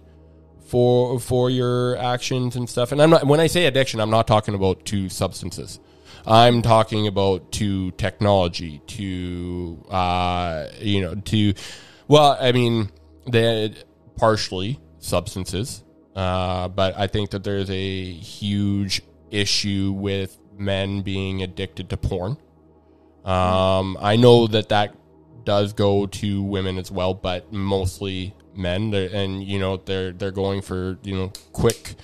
for 0.66 1.18
for 1.18 1.50
your 1.50 1.96
actions 1.96 2.56
and 2.56 2.68
stuff. 2.68 2.92
And 2.92 3.02
I'm 3.02 3.10
not 3.10 3.26
when 3.26 3.40
I 3.40 3.46
say 3.46 3.66
addiction, 3.66 4.00
I'm 4.00 4.10
not 4.10 4.26
talking 4.26 4.54
about 4.54 4.84
to 4.86 5.08
substances. 5.08 5.80
I'm 6.26 6.60
talking 6.60 7.06
about 7.06 7.50
to 7.52 7.92
technology, 7.92 8.82
to 8.86 9.84
uh, 9.90 10.66
you 10.78 11.00
know, 11.00 11.14
to 11.14 11.54
well, 12.08 12.36
I 12.40 12.52
mean, 12.52 12.90
the 13.26 13.74
partially 14.20 14.78
substances, 14.98 15.82
uh, 16.14 16.68
but 16.68 16.96
I 16.98 17.06
think 17.06 17.30
that 17.30 17.42
there's 17.42 17.70
a 17.70 18.12
huge 18.12 19.00
issue 19.30 19.92
with 19.96 20.36
men 20.58 21.00
being 21.00 21.42
addicted 21.42 21.88
to 21.90 21.96
porn. 21.96 22.36
Um, 23.24 23.96
I 24.00 24.16
know 24.16 24.46
that 24.46 24.68
that 24.68 24.94
does 25.44 25.72
go 25.72 26.06
to 26.06 26.42
women 26.42 26.76
as 26.76 26.90
well, 26.90 27.14
but 27.14 27.50
mostly 27.52 28.34
men. 28.54 28.92
And 28.92 29.42
you 29.42 29.58
know 29.58 29.78
they're 29.78 30.12
they're 30.12 30.30
going 30.30 30.60
for 30.60 30.98
you 31.02 31.14
know 31.14 31.32
quick 31.52 31.94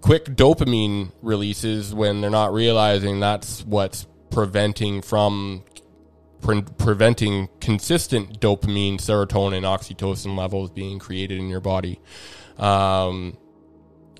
quick 0.00 0.26
dopamine 0.26 1.10
releases 1.22 1.92
when 1.92 2.20
they're 2.20 2.30
not 2.30 2.52
realizing 2.52 3.20
that's 3.20 3.64
what's 3.64 4.06
preventing 4.30 5.02
from 5.02 5.64
pre- 6.40 6.62
preventing 6.62 7.48
consistent 7.60 8.40
dopamine, 8.40 8.96
serotonin, 8.96 9.62
oxytocin 9.62 10.36
levels 10.36 10.70
being 10.70 10.98
created 10.98 11.38
in 11.38 11.48
your 11.48 11.60
body. 11.60 12.00
Um, 12.58 13.36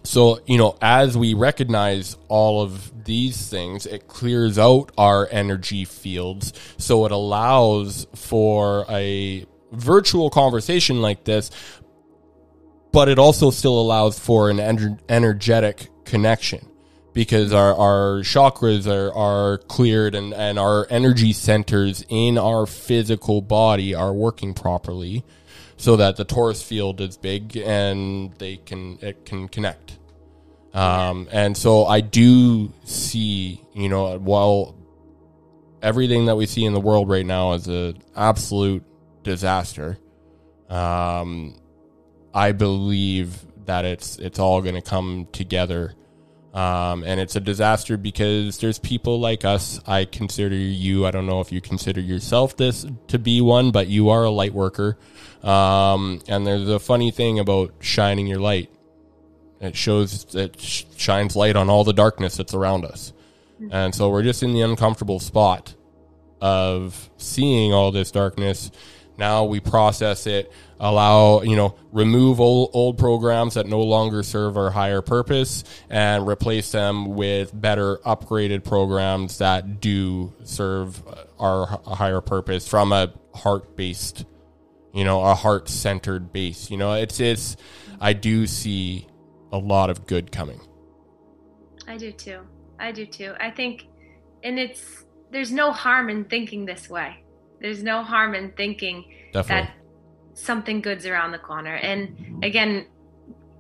so 0.05 0.41
you 0.47 0.57
know 0.57 0.77
as 0.81 1.17
we 1.19 1.35
recognize 1.35 2.17
all 2.29 2.63
of 2.63 3.05
these 3.05 3.49
things 3.49 3.85
it 3.85 4.09
clears 4.09 4.59
out 4.59 4.91
our 4.97 5.29
energy 5.31 5.85
fields 5.85 6.53
so 6.79 7.05
it 7.05 7.13
allows 7.13 8.07
for 8.15 8.87
a 8.89 9.45
virtual 9.73 10.31
conversation 10.31 11.03
like 11.03 11.25
this 11.25 11.51
but 12.93 13.09
it 13.09 13.19
also 13.19 13.51
still 13.51 13.79
allows 13.79 14.19
for 14.19 14.49
an 14.49 14.57
ener- 14.57 14.99
energetic 15.09 15.89
connection 16.05 16.68
because 17.19 17.53
our, 17.53 17.75
our 17.75 18.21
chakras 18.21 18.87
are, 18.87 19.13
are 19.13 19.59
cleared 19.59 20.15
and, 20.15 20.33
and 20.33 20.57
our 20.57 20.87
energy 20.89 21.33
centers 21.33 22.05
in 22.09 22.39
our 22.39 22.65
physical 22.65 23.43
body 23.43 23.93
are 23.93 24.13
working 24.13 24.55
properly 24.55 25.25
so 25.77 25.97
that 25.97 26.15
the 26.15 26.25
torus 26.25 26.63
field 26.63 27.01
is 27.01 27.17
big 27.17 27.57
and 27.57 28.33
they 28.35 28.57
can 28.57 29.01
it 29.03 29.27
can 29.27 29.49
connect 29.49 29.99
um, 30.75 31.27
and 31.33 31.57
so 31.57 31.87
i 31.87 32.01
do 32.01 32.73
see 32.85 33.61
you 33.75 33.89
know 33.89 34.17
while 34.21 34.77
everything 35.83 36.27
that 36.27 36.37
we 36.37 36.47
see 36.47 36.65
in 36.65 36.73
the 36.73 36.81
world 36.81 37.09
right 37.09 37.27
now 37.27 37.53
is 37.55 37.67
an 37.67 38.01
absolute 38.15 38.85
disaster 39.25 39.99
um, 40.71 41.57
I 42.33 42.53
believe 42.53 43.45
that 43.65 43.85
it's 43.85 44.19
it's 44.19 44.39
all 44.39 44.63
going 44.63 44.75
to 44.77 44.83
come 44.83 45.27
together. 45.33 45.95
Um, 46.59 47.05
and 47.05 47.21
it's 47.21 47.37
a 47.37 47.41
disaster 47.41 47.97
because 47.97 48.59
there's 48.59 48.81
people 48.81 49.21
like 49.21 49.45
us. 49.45 49.81
I 49.87 50.07
consider 50.07 50.57
you. 50.57 51.07
I 51.07 51.13
don't 51.13 51.27
know 51.27 51.41
if 51.41 51.53
you 51.53 51.61
consider 51.61 52.01
yourself 52.01 52.57
this 52.57 52.85
to 53.07 53.19
be 53.19 53.41
one, 53.41 53.71
but 53.71 53.87
you 53.87 54.09
are 54.09 54.25
a 54.25 54.31
light 54.31 54.53
worker. 54.53 54.99
Um, 55.45 56.21
and 56.27 56.45
there's 56.45 56.69
a 56.69 56.81
funny 56.81 57.13
thing 57.13 57.39
about 57.39 57.75
shining 57.79 58.27
your 58.27 58.41
light. 58.41 58.73
It 59.61 59.77
shows 59.77 60.35
it 60.35 60.61
sh- 60.61 60.83
shines 60.97 61.37
light 61.37 61.55
on 61.55 61.71
all 61.71 61.85
the 61.85 61.93
darkness 61.93 62.37
that's 62.37 62.55
around 62.55 62.85
us. 62.85 63.13
And 63.71 63.95
so 63.95 64.09
we're 64.09 64.25
just 64.25 64.43
in 64.43 64.53
the 64.53 64.63
uncomfortable 64.63 65.21
spot 65.21 65.77
of 66.41 67.09
seeing 67.19 67.73
all 67.73 67.93
this 67.93 68.11
darkness. 68.11 68.73
Now 69.19 69.45
we 69.47 69.59
process 69.59 70.29
it, 70.29 70.53
allow, 70.79 71.43
you 71.43 71.57
know, 71.57 71.75
remove 71.91 72.39
old, 72.39 72.71
old 72.73 72.99
programs 72.99 73.55
that 73.55 73.67
no 73.67 73.83
longer 73.83 74.23
serve 74.23 74.57
our 74.57 74.71
higher 74.71 75.03
purpose 75.03 75.65
and 75.91 76.27
replace 76.27 76.71
them 76.71 77.17
with 77.17 77.51
better 77.53 77.97
upgraded 77.99 78.63
programs 78.63 79.39
that 79.39 79.81
do 79.81 80.33
serve 80.45 81.03
uh, 81.09 81.25
our 81.41 81.67
higher 81.85 82.21
purpose 82.21 82.69
from 82.69 82.93
a 82.93 83.13
heart 83.35 83.77
based, 83.77 84.25
you 84.95 85.03
know, 85.03 85.21
a 85.25 85.35
heart 85.35 85.69
centered 85.69 86.33
base. 86.33 86.71
You 86.71 86.77
know, 86.77 86.93
it's, 86.93 87.19
it's, 87.19 87.57
I 88.01 88.13
do 88.13 88.47
see 88.47 89.09
a 89.51 89.59
lot 89.59 89.91
of 89.91 90.07
good 90.07 90.31
coming. 90.31 90.61
I 91.89 91.97
do 91.97 92.13
too. 92.13 92.39
I 92.79 92.93
do 92.93 93.05
too. 93.05 93.35
I 93.41 93.51
think, 93.51 93.89
and 94.45 94.61
it's, 94.61 95.05
there's 95.33 95.51
no 95.51 95.73
harm 95.73 96.09
in 96.09 96.25
thinking 96.25 96.67
this 96.67 96.89
way. 96.89 97.25
There's 97.61 97.83
no 97.83 98.03
harm 98.03 98.35
in 98.35 98.53
thinking 98.53 99.05
Definitely. 99.33 99.67
that 99.69 99.75
something 100.39 100.81
good's 100.81 101.07
around 101.07 101.33
the 101.33 101.39
corner. 101.39 101.75
And 101.77 102.45
again, 102.45 102.87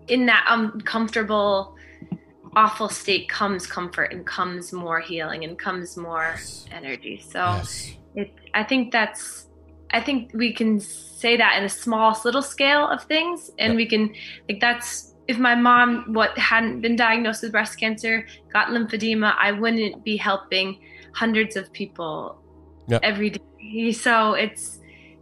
in 0.06 0.26
that 0.26 0.44
uncomfortable, 0.48 1.74
awful 2.56 2.88
state 2.88 3.28
comes 3.28 3.66
comfort 3.66 4.12
and 4.12 4.24
comes 4.26 4.72
more 4.72 5.00
healing 5.00 5.44
and 5.44 5.58
comes 5.58 5.96
more 5.96 6.30
Yes. 6.36 6.66
energy. 6.72 7.18
So 7.20 7.38
Yes. 7.40 7.96
it, 8.14 8.34
I 8.54 8.64
think 8.64 8.92
that's, 8.92 9.48
I 9.90 10.00
think 10.00 10.30
we 10.34 10.52
can 10.52 10.80
say 10.80 11.36
that 11.36 11.56
in 11.58 11.64
a 11.64 11.68
small, 11.68 12.18
little 12.24 12.42
scale 12.42 12.86
of 12.88 13.02
things, 13.04 13.50
and 13.58 13.72
Yeah. 13.72 13.76
we 13.76 13.86
can 13.86 14.14
like 14.48 14.60
that's 14.60 15.14
if 15.28 15.38
my 15.38 15.54
mom 15.54 16.14
what 16.14 16.36
hadn't 16.38 16.80
been 16.80 16.96
diagnosed 16.96 17.42
with 17.42 17.52
breast 17.52 17.78
cancer 17.78 18.26
got 18.52 18.68
lymphedema, 18.68 19.34
I 19.38 19.52
wouldn't 19.52 20.02
be 20.02 20.16
helping 20.16 20.78
hundreds 21.14 21.54
of 21.56 21.70
people 21.72 22.40
Yeah. 22.88 22.98
every 23.02 23.30
day. 23.30 23.92
So 23.92 24.32
it's 24.32 24.78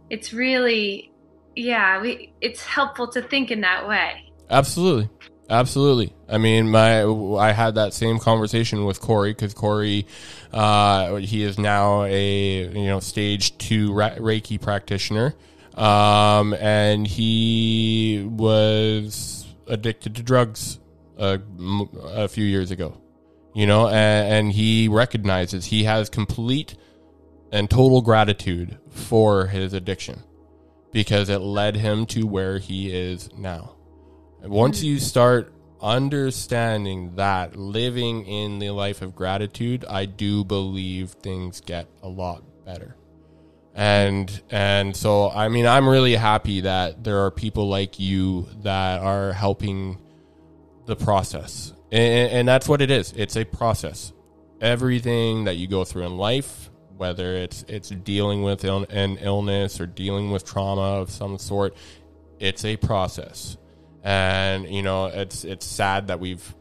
it's 0.09 0.33
really 0.33 1.11
yeah, 1.55 2.01
we 2.01 2.33
it's 2.41 2.63
helpful 2.63 3.07
to 3.09 3.21
think 3.21 3.51
in 3.51 3.61
that 3.61 3.87
way. 3.87 4.31
Absolutely. 4.49 5.09
Absolutely. 5.49 6.13
I 6.27 6.37
mean, 6.37 6.69
my 6.69 7.03
I 7.03 7.51
had 7.51 7.75
that 7.75 7.93
same 7.93 8.19
conversation 8.19 8.85
with 8.85 8.99
Corey 8.99 9.31
because 9.31 9.53
Corey, 9.53 10.05
uh, 10.51 11.15
he 11.15 11.43
is 11.43 11.57
now 11.57 12.03
a 12.03 12.67
you 12.67 12.85
know 12.85 12.99
stage 12.99 13.57
two 13.57 13.91
Reiki 13.91 14.61
practitioner, 14.61 15.35
um, 15.75 16.53
and 16.53 17.07
he 17.07 18.27
was 18.29 19.47
addicted 19.67 20.15
to 20.15 20.23
drugs 20.23 20.79
a 21.17 22.27
few 22.27 22.45
years 22.45 22.71
ago. 22.71 22.97
You 23.53 23.65
know, 23.65 23.87
and, 23.87 24.33
and 24.33 24.51
he 24.51 24.87
recognizes 24.87 25.65
he 25.65 25.85
has 25.85 26.09
complete 26.09 26.75
and 27.51 27.69
total 27.69 28.01
gratitude 28.01 28.77
for 28.89 29.47
his 29.47 29.73
addiction 29.73 30.23
because 30.91 31.29
it 31.29 31.39
led 31.39 31.75
him 31.75 32.05
to 32.07 32.25
where 32.25 32.59
he 32.59 32.91
is 32.91 33.29
now. 33.37 33.75
Once 34.43 34.83
you 34.83 34.99
start 34.99 35.53
understanding 35.81 37.15
that 37.15 37.55
living 37.55 38.25
in 38.25 38.59
the 38.59 38.71
life 38.71 39.01
of 39.01 39.15
gratitude, 39.15 39.85
I 39.89 40.05
do 40.05 40.43
believe 40.43 41.11
things 41.11 41.61
get 41.61 41.87
a 42.01 42.07
lot 42.07 42.43
better. 42.65 42.95
And 43.75 44.41
and 44.49 44.95
so 44.95 45.29
I 45.29 45.49
mean 45.49 45.67
I'm 45.67 45.87
really 45.87 46.15
happy 46.15 46.61
that 46.61 47.03
there 47.03 47.25
are 47.25 47.31
people 47.31 47.69
like 47.69 47.99
you 47.99 48.47
that 48.63 49.01
are 49.01 49.33
helping 49.33 49.99
the 50.87 50.95
process. 50.95 51.73
And, 51.91 52.31
and 52.31 52.47
that's 52.47 52.67
what 52.67 52.81
it 52.81 52.89
is. 52.89 53.13
It's 53.15 53.37
a 53.37 53.45
process. 53.45 54.13
Everything 54.59 55.43
that 55.43 55.57
you 55.57 55.67
go 55.67 55.83
through 55.85 56.07
in 56.07 56.17
life, 56.17 56.71
whether 56.97 57.35
it's 57.35 57.63
it's 57.67 57.89
dealing 57.89 58.43
with 58.43 58.63
an 58.63 59.17
illness 59.21 59.79
or 59.79 59.85
dealing 59.85 60.31
with 60.31 60.45
trauma 60.45 61.01
of 61.01 61.09
some 61.09 61.37
sort, 61.37 61.75
it's 62.39 62.65
a 62.65 62.77
process. 62.77 63.57
And 64.03 64.69
you 64.69 64.83
know 64.83 65.05
it's 65.05 65.43
it's 65.43 65.65
sad 65.65 66.07
that 66.07 66.19
we've 66.19 66.53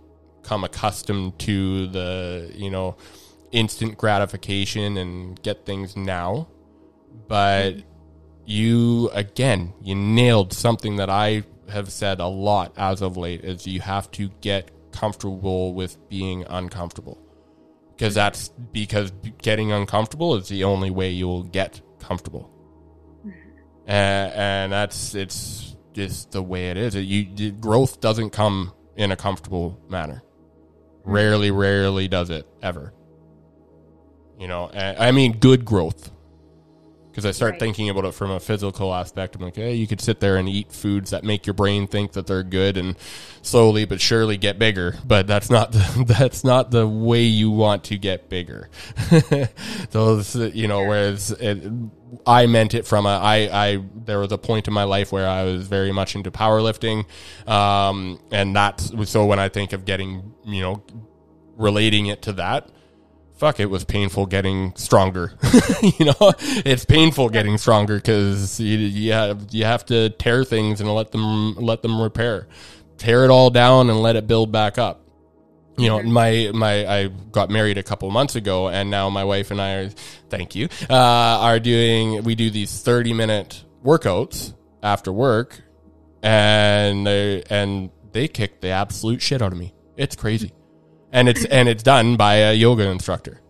come 0.42 0.64
accustomed 0.64 1.38
to 1.40 1.86
the 1.88 2.50
you 2.54 2.70
know 2.70 2.96
instant 3.52 3.96
gratification 3.98 4.96
and 4.96 5.40
get 5.42 5.64
things 5.66 5.96
now. 5.96 6.48
But 7.28 7.76
you 8.46 9.10
again 9.12 9.72
you 9.82 9.94
nailed 9.94 10.52
something 10.52 10.96
that 10.96 11.10
i 11.10 11.42
have 11.68 11.90
said 11.90 12.20
a 12.20 12.26
lot 12.26 12.72
as 12.76 13.02
of 13.02 13.16
late 13.16 13.44
is 13.44 13.66
you 13.66 13.80
have 13.80 14.08
to 14.12 14.28
get 14.40 14.70
comfortable 14.92 15.74
with 15.74 16.08
being 16.08 16.44
uncomfortable 16.48 17.18
because 17.96 18.14
that's 18.14 18.48
because 18.72 19.10
getting 19.42 19.72
uncomfortable 19.72 20.36
is 20.36 20.48
the 20.48 20.64
only 20.64 20.90
way 20.90 21.10
you'll 21.10 21.44
get 21.44 21.80
comfortable 21.98 22.50
mm-hmm. 23.24 23.30
and, 23.86 24.32
and 24.34 24.72
that's 24.72 25.14
it's 25.14 25.76
just 25.96 26.30
the 26.32 26.42
way 26.42 26.70
it 26.70 26.76
is. 26.76 26.94
It, 26.94 27.00
you 27.00 27.26
the 27.34 27.50
growth 27.50 28.00
doesn't 28.00 28.30
come 28.30 28.72
in 28.96 29.10
a 29.10 29.16
comfortable 29.16 29.80
manner. 29.88 30.22
Mm-hmm. 30.22 31.10
Rarely, 31.10 31.50
rarely 31.50 32.06
does 32.06 32.30
it 32.30 32.46
ever. 32.62 32.92
You 34.38 34.46
know, 34.46 34.68
and, 34.72 34.98
I 34.98 35.10
mean, 35.12 35.38
good 35.38 35.64
growth. 35.64 36.12
Because 37.16 37.24
I 37.24 37.30
start 37.30 37.52
Right. 37.52 37.60
thinking 37.60 37.88
about 37.88 38.04
it 38.04 38.12
from 38.12 38.30
a 38.30 38.38
physical 38.38 38.92
aspect. 38.94 39.36
I'm 39.36 39.40
like, 39.40 39.56
hey, 39.56 39.72
you 39.74 39.86
could 39.86 40.02
sit 40.02 40.20
there 40.20 40.36
and 40.36 40.46
eat 40.46 40.70
foods 40.70 41.12
that 41.12 41.24
make 41.24 41.46
your 41.46 41.54
brain 41.54 41.86
think 41.86 42.12
that 42.12 42.26
they're 42.26 42.42
good 42.42 42.76
and 42.76 42.94
slowly 43.40 43.86
but 43.86 44.02
surely 44.02 44.36
get 44.36 44.58
bigger. 44.58 44.96
But 45.02 45.26
that's 45.26 45.48
not 45.48 45.72
the, 45.72 46.04
that's 46.06 46.44
not 46.44 46.72
the 46.72 46.86
way 46.86 47.22
you 47.22 47.50
want 47.50 47.84
to 47.84 47.96
get 47.96 48.28
bigger. 48.28 48.68
Those, 49.92 50.36
you 50.36 50.68
know, 50.68 50.84
whereas 50.84 51.30
it, 51.30 51.66
I 52.26 52.44
meant 52.48 52.74
it 52.74 52.86
from 52.86 53.06
a 53.06 53.18
I 53.18 53.48
I 53.50 53.82
there 54.04 54.18
was 54.18 54.30
a 54.30 54.36
point 54.36 54.68
in 54.68 54.74
my 54.74 54.84
life 54.84 55.10
where 55.10 55.26
I 55.26 55.44
was 55.44 55.66
very 55.68 55.92
much 55.92 56.16
into 56.16 56.30
powerlifting, 56.30 57.06
um, 57.48 58.20
and 58.30 58.54
that's 58.54 58.92
so 59.08 59.24
when 59.24 59.38
I 59.38 59.48
think 59.48 59.72
of 59.72 59.86
getting 59.86 60.34
you 60.44 60.60
know 60.60 60.82
relating 61.56 62.08
it 62.08 62.20
to 62.22 62.34
that. 62.34 62.68
Fuck, 63.36 63.60
it 63.60 63.66
was 63.66 63.84
painful 63.84 64.26
getting 64.26 64.74
stronger. 64.76 65.32
you 65.82 66.06
know, 66.06 66.32
it's 66.40 66.84
painful 66.84 67.28
getting 67.28 67.58
stronger 67.58 67.96
because 67.96 68.58
you, 68.58 68.78
you 68.78 69.12
have 69.12 69.48
you 69.50 69.64
have 69.64 69.84
to 69.86 70.10
tear 70.10 70.44
things 70.44 70.80
and 70.80 70.92
let 70.94 71.12
them 71.12 71.54
let 71.56 71.82
them 71.82 72.00
repair, 72.00 72.48
tear 72.96 73.24
it 73.24 73.30
all 73.30 73.50
down 73.50 73.90
and 73.90 74.00
let 74.00 74.16
it 74.16 74.26
build 74.26 74.52
back 74.52 74.78
up. 74.78 75.02
You 75.78 75.88
know 75.88 76.02
my 76.02 76.50
my 76.54 76.86
i 76.86 77.08
got 77.08 77.50
married 77.50 77.76
a 77.76 77.82
couple 77.82 78.10
months 78.10 78.34
ago 78.34 78.70
and 78.70 78.90
now 78.90 79.10
my 79.10 79.24
wife 79.24 79.50
and 79.50 79.60
i 79.60 79.72
are 79.74 79.88
thank 80.30 80.54
you 80.54 80.70
uh, 80.88 80.94
are 80.94 81.60
doing 81.60 82.24
we 82.24 82.34
do 82.34 82.48
these 82.48 82.80
30 82.80 83.12
minute 83.12 83.62
workouts 83.84 84.54
after 84.82 85.12
work 85.12 85.60
and 86.22 87.06
they 87.06 87.42
and 87.50 87.90
they 88.12 88.26
kick 88.26 88.62
the 88.62 88.68
absolute 88.68 89.20
shit 89.20 89.42
out 89.42 89.52
of 89.52 89.58
me. 89.58 89.74
It's 89.96 90.16
crazy 90.16 90.52
and 91.16 91.28
it's 91.28 91.44
and 91.46 91.68
it's 91.68 91.82
done 91.82 92.16
by 92.16 92.34
a 92.36 92.52
yoga 92.52 92.88
instructor. 92.88 93.40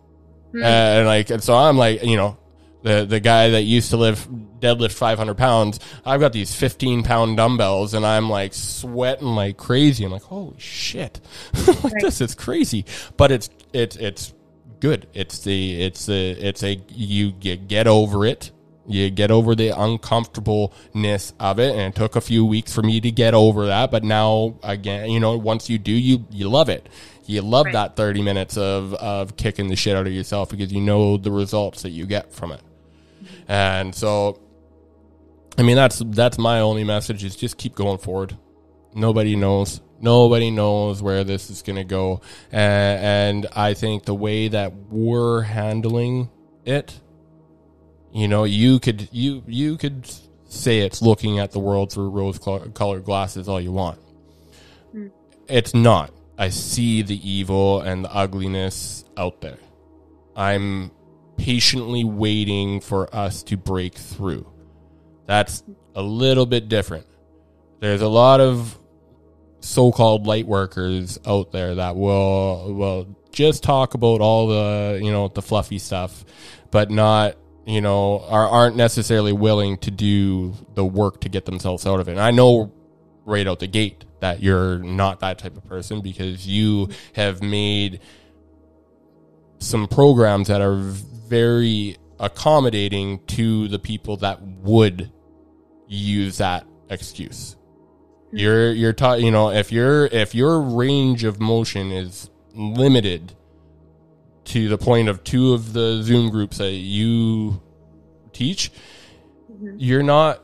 Hmm. 0.52 0.62
and 0.62 1.06
like 1.06 1.28
and 1.30 1.42
so 1.42 1.54
i'm 1.54 1.76
like 1.76 2.04
you 2.04 2.16
know 2.16 2.38
the 2.82 3.04
the 3.04 3.18
guy 3.18 3.50
that 3.50 3.62
used 3.62 3.90
to 3.90 3.96
live 3.96 4.28
deadlift 4.60 4.92
500 4.92 5.36
pounds 5.36 5.80
i've 6.04 6.20
got 6.20 6.32
these 6.32 6.54
15 6.54 7.02
pound 7.02 7.36
dumbbells 7.36 7.92
and 7.94 8.06
i'm 8.06 8.30
like 8.30 8.54
sweating 8.54 9.34
like 9.34 9.56
crazy. 9.56 10.04
I'm 10.04 10.12
like 10.12 10.22
holy 10.22 10.58
shit. 10.58 11.20
Like 11.66 11.94
right. 11.94 12.02
this 12.02 12.20
is 12.20 12.34
crazy. 12.34 12.84
But 13.16 13.32
it's 13.32 13.50
it's 13.72 13.96
it's 13.96 14.34
good. 14.80 15.08
It's 15.12 15.40
the 15.40 15.82
it's 15.82 16.06
the 16.06 16.30
it's 16.30 16.62
a 16.62 16.80
you, 16.88 17.32
you 17.40 17.56
get 17.56 17.86
over 17.86 18.24
it 18.24 18.52
you 18.88 19.10
get 19.10 19.30
over 19.30 19.54
the 19.54 19.68
uncomfortableness 19.68 21.32
of 21.40 21.58
it 21.58 21.72
and 21.72 21.80
it 21.80 21.94
took 21.94 22.16
a 22.16 22.20
few 22.20 22.44
weeks 22.44 22.72
for 22.72 22.82
me 22.82 23.00
to 23.00 23.10
get 23.10 23.34
over 23.34 23.66
that 23.66 23.90
but 23.90 24.04
now 24.04 24.54
again 24.62 25.10
you 25.10 25.20
know 25.20 25.36
once 25.36 25.68
you 25.68 25.78
do 25.78 25.92
you 25.92 26.24
you 26.30 26.48
love 26.48 26.68
it 26.68 26.88
you 27.24 27.42
love 27.42 27.66
right. 27.66 27.72
that 27.72 27.96
30 27.96 28.22
minutes 28.22 28.56
of 28.56 28.94
of 28.94 29.36
kicking 29.36 29.68
the 29.68 29.76
shit 29.76 29.96
out 29.96 30.06
of 30.06 30.12
yourself 30.12 30.50
because 30.50 30.72
you 30.72 30.80
know 30.80 31.16
the 31.16 31.30
results 31.30 31.82
that 31.82 31.90
you 31.90 32.06
get 32.06 32.32
from 32.32 32.52
it 32.52 32.60
and 33.48 33.94
so, 33.94 34.40
I 35.58 35.62
mean, 35.62 35.76
that's 35.76 36.02
that's 36.06 36.38
my 36.38 36.60
only 36.60 36.84
message 36.84 37.24
is 37.24 37.36
just 37.36 37.58
keep 37.58 37.74
going 37.74 37.98
forward. 37.98 38.36
Nobody 38.94 39.36
knows. 39.36 39.80
Nobody 40.00 40.50
knows 40.50 41.02
where 41.02 41.24
this 41.24 41.48
is 41.48 41.62
going 41.62 41.76
to 41.76 41.84
go, 41.84 42.20
and, 42.52 43.44
and 43.44 43.46
I 43.54 43.72
think 43.72 44.04
the 44.04 44.14
way 44.14 44.48
that 44.48 44.74
we're 44.90 45.40
handling 45.40 46.28
it, 46.66 47.00
you 48.16 48.28
know, 48.28 48.44
you 48.44 48.80
could 48.80 49.10
you 49.12 49.42
you 49.46 49.76
could 49.76 50.10
say 50.48 50.80
it's 50.80 51.02
looking 51.02 51.38
at 51.38 51.52
the 51.52 51.58
world 51.58 51.92
through 51.92 52.08
rose 52.08 52.38
colored 52.38 53.04
glasses 53.04 53.46
all 53.46 53.60
you 53.60 53.72
want. 53.72 53.98
Mm. 54.94 55.10
It's 55.48 55.74
not. 55.74 56.12
I 56.38 56.48
see 56.48 57.02
the 57.02 57.30
evil 57.30 57.82
and 57.82 58.06
the 58.06 58.14
ugliness 58.14 59.04
out 59.18 59.42
there. 59.42 59.58
I'm 60.34 60.92
patiently 61.36 62.04
waiting 62.04 62.80
for 62.80 63.14
us 63.14 63.42
to 63.44 63.58
break 63.58 63.94
through. 63.94 64.50
That's 65.26 65.62
a 65.94 66.02
little 66.02 66.46
bit 66.46 66.70
different. 66.70 67.06
There's 67.80 68.00
a 68.00 68.08
lot 68.08 68.40
of 68.40 68.78
so-called 69.60 70.26
light 70.26 70.46
workers 70.46 71.18
out 71.26 71.52
there 71.52 71.74
that 71.74 71.96
will 71.96 72.72
will 72.72 73.16
just 73.30 73.62
talk 73.62 73.92
about 73.92 74.22
all 74.22 74.46
the 74.46 75.00
you 75.02 75.12
know 75.12 75.28
the 75.28 75.42
fluffy 75.42 75.78
stuff, 75.78 76.24
but 76.70 76.90
not 76.90 77.36
you 77.66 77.80
know 77.80 78.20
are 78.28 78.48
aren't 78.48 78.76
necessarily 78.76 79.32
willing 79.32 79.76
to 79.78 79.90
do 79.90 80.54
the 80.74 80.84
work 80.84 81.20
to 81.20 81.28
get 81.28 81.44
themselves 81.44 81.86
out 81.86 82.00
of 82.00 82.08
it. 82.08 82.12
And 82.12 82.20
I 82.20 82.30
know 82.30 82.72
right 83.24 83.46
out 83.46 83.58
the 83.58 83.66
gate 83.66 84.04
that 84.20 84.40
you're 84.40 84.78
not 84.78 85.20
that 85.20 85.38
type 85.38 85.56
of 85.56 85.64
person 85.64 86.00
because 86.00 86.46
you 86.46 86.88
have 87.14 87.42
made 87.42 88.00
some 89.58 89.88
programs 89.88 90.48
that 90.48 90.60
are 90.60 90.76
very 90.76 91.96
accommodating 92.20 93.18
to 93.26 93.68
the 93.68 93.78
people 93.78 94.16
that 94.18 94.40
would 94.40 95.10
use 95.88 96.38
that 96.38 96.66
excuse. 96.88 97.56
Hmm. 98.30 98.36
You're 98.38 98.72
you're 98.72 98.92
taught 98.92 99.20
you 99.20 99.32
know 99.32 99.50
if 99.50 99.72
your 99.72 100.06
if 100.06 100.34
your 100.34 100.60
range 100.60 101.24
of 101.24 101.40
motion 101.40 101.90
is 101.90 102.30
limited 102.54 103.34
to 104.46 104.68
the 104.68 104.78
point 104.78 105.08
of 105.08 105.24
two 105.24 105.52
of 105.52 105.72
the 105.72 106.02
Zoom 106.02 106.30
groups 106.30 106.58
that 106.58 106.72
you 106.72 107.60
teach, 108.32 108.72
mm-hmm. 109.50 109.76
you're 109.76 110.02
not 110.02 110.42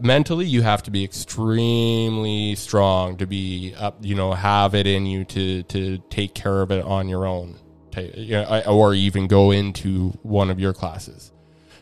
mentally 0.00 0.46
you 0.46 0.62
have 0.62 0.80
to 0.80 0.92
be 0.92 1.02
extremely 1.02 2.54
strong 2.54 3.16
to 3.16 3.26
be 3.26 3.74
up 3.76 3.96
you 4.00 4.14
know 4.14 4.32
have 4.32 4.76
it 4.76 4.86
in 4.86 5.06
you 5.06 5.24
to 5.24 5.64
to 5.64 5.98
take 6.08 6.34
care 6.34 6.62
of 6.62 6.70
it 6.70 6.84
on 6.84 7.08
your 7.08 7.26
own 7.26 7.58
you 8.00 8.32
know, 8.32 8.62
or 8.66 8.94
even 8.94 9.26
go 9.26 9.50
into 9.50 10.10
one 10.22 10.50
of 10.50 10.58
your 10.58 10.72
classes. 10.72 11.32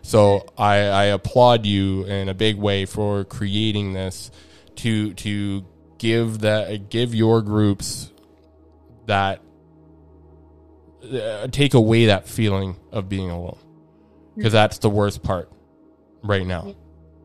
So 0.03 0.47
I, 0.57 0.77
I 0.77 1.05
applaud 1.05 1.67
you 1.67 2.05
in 2.05 2.29
a 2.29 2.35
big 2.35 2.57
way 2.57 2.87
for 2.87 3.25
creating 3.25 3.93
this 3.93 4.31
to 4.77 5.13
to 5.15 5.65
give 5.99 6.41
that 6.41 6.89
give 6.89 7.15
your 7.15 7.43
groups 7.43 8.11
that 9.07 9.43
uh, 11.13 11.47
take 11.49 11.75
away 11.75 12.07
that 12.07 12.29
feeling 12.29 12.77
of 12.93 13.09
being 13.09 13.31
alone 13.31 13.59
because 14.37 14.53
that's 14.53 14.79
the 14.79 14.91
worst 14.91 15.23
part 15.23 15.51
right 16.23 16.47
now 16.47 16.75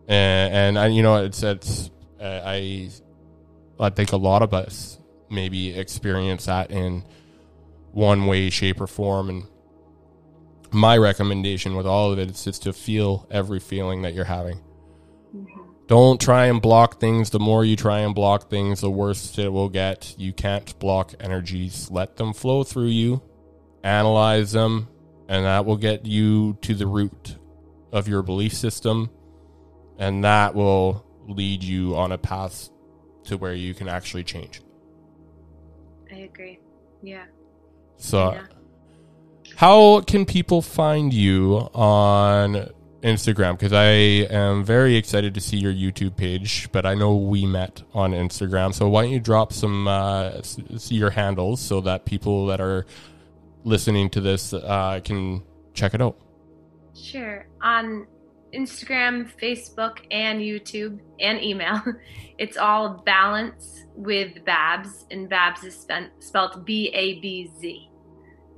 and, 0.08 0.54
and 0.54 0.80
I, 0.80 0.88
you 0.88 1.04
know 1.04 1.24
it's 1.24 1.44
it's 1.44 1.92
uh, 2.20 2.42
I 2.46 2.90
I 3.80 3.90
think 3.90 4.12
a 4.12 4.18
lot 4.18 4.42
of 4.42 4.54
us 4.54 5.00
maybe 5.30 5.78
experience 5.78 6.46
that 6.46 6.72
in 6.72 7.04
one 7.92 8.26
way, 8.26 8.50
shape, 8.50 8.82
or 8.82 8.88
form. 8.88 9.30
And 9.30 9.44
my 10.72 10.98
recommendation 10.98 11.76
with 11.76 11.86
all 11.86 12.12
of 12.12 12.20
it 12.20 12.30
is 12.30 12.44
just 12.44 12.64
to 12.64 12.74
feel 12.74 13.28
every 13.32 13.60
feeling 13.60 14.04
that 14.04 14.14
you're 14.14 14.26
having. 14.26 14.62
Mm-hmm. 15.36 15.62
Don't 15.88 16.20
try 16.20 16.48
and 16.48 16.62
block 16.62 17.00
things. 17.00 17.30
The 17.30 17.40
more 17.40 17.64
you 17.64 17.76
try 17.76 18.00
and 18.00 18.16
block 18.16 18.50
things, 18.50 18.82
the 18.82 18.90
worse 18.90 19.38
it 19.38 19.52
will 19.52 19.70
get. 19.70 20.16
You 20.18 20.34
can't 20.34 20.78
block 20.80 21.14
energies. 21.20 21.90
Let 21.92 22.18
them 22.18 22.34
flow 22.34 22.64
through 22.64 22.88
you, 22.88 23.22
analyze 23.86 24.52
them, 24.52 24.88
and 25.30 25.46
that 25.46 25.66
will 25.66 25.78
get 25.78 26.06
you 26.06 26.58
to 26.62 26.74
the 26.74 26.88
root 26.88 27.38
of 27.92 28.08
your 28.08 28.24
belief 28.24 28.54
system. 28.54 29.10
And 29.98 30.26
that 30.26 30.56
will 30.56 31.06
lead 31.28 31.64
you 31.64 31.96
on 31.96 32.12
a 32.12 32.18
path 32.18 32.70
to 33.26 33.38
where 33.38 33.54
you 33.54 33.74
can 33.74 33.88
actually 33.88 34.24
change. 34.24 34.62
I 36.12 36.16
agree. 36.16 36.60
Yeah. 37.02 37.26
So, 37.98 38.34
yeah. 38.34 38.42
how 39.56 40.02
can 40.02 40.26
people 40.26 40.62
find 40.62 41.14
you 41.14 41.70
on 41.74 42.70
Instagram? 43.02 43.54
Because 43.54 43.72
I 43.72 43.86
am 43.86 44.66
very 44.66 44.96
excited 44.96 45.34
to 45.36 45.42
see 45.42 45.58
your 45.58 45.74
YouTube 45.74 46.18
page, 46.18 46.70
but 46.72 46.86
I 46.86 46.94
know 46.96 47.16
we 47.16 47.46
met 47.46 47.84
on 47.94 48.12
Instagram. 48.12 48.74
So, 48.74 48.90
why 48.90 49.04
don't 49.04 49.12
you 49.12 49.20
drop 49.20 49.54
some 49.54 49.88
uh, 49.88 50.42
your 50.90 51.12
handles 51.12 51.62
so 51.62 51.80
that 51.82 52.06
people 52.06 52.48
that 52.48 52.60
are 52.60 52.86
listening 53.66 54.10
to 54.12 54.22
this 54.22 54.54
uh, 54.54 55.02
can 55.04 55.44
check 55.74 55.94
it 55.94 56.02
out? 56.02 56.18
Sure. 56.96 57.46
On 57.62 58.08
Instagram, 58.54 59.30
Facebook, 59.42 59.98
and 60.12 60.40
YouTube, 60.40 61.00
and 61.20 61.44
email, 61.44 61.82
it's 62.38 62.56
all 62.56 63.04
balance 63.06 63.84
with 63.96 64.46
Babs, 64.46 65.06
and 65.12 65.28
Babs 65.28 65.64
is 65.64 65.76
spent, 65.76 66.12
spelled 66.24 66.66
B 66.66 66.90
A 66.94 67.20
B 67.20 67.52
Z. 67.60 67.90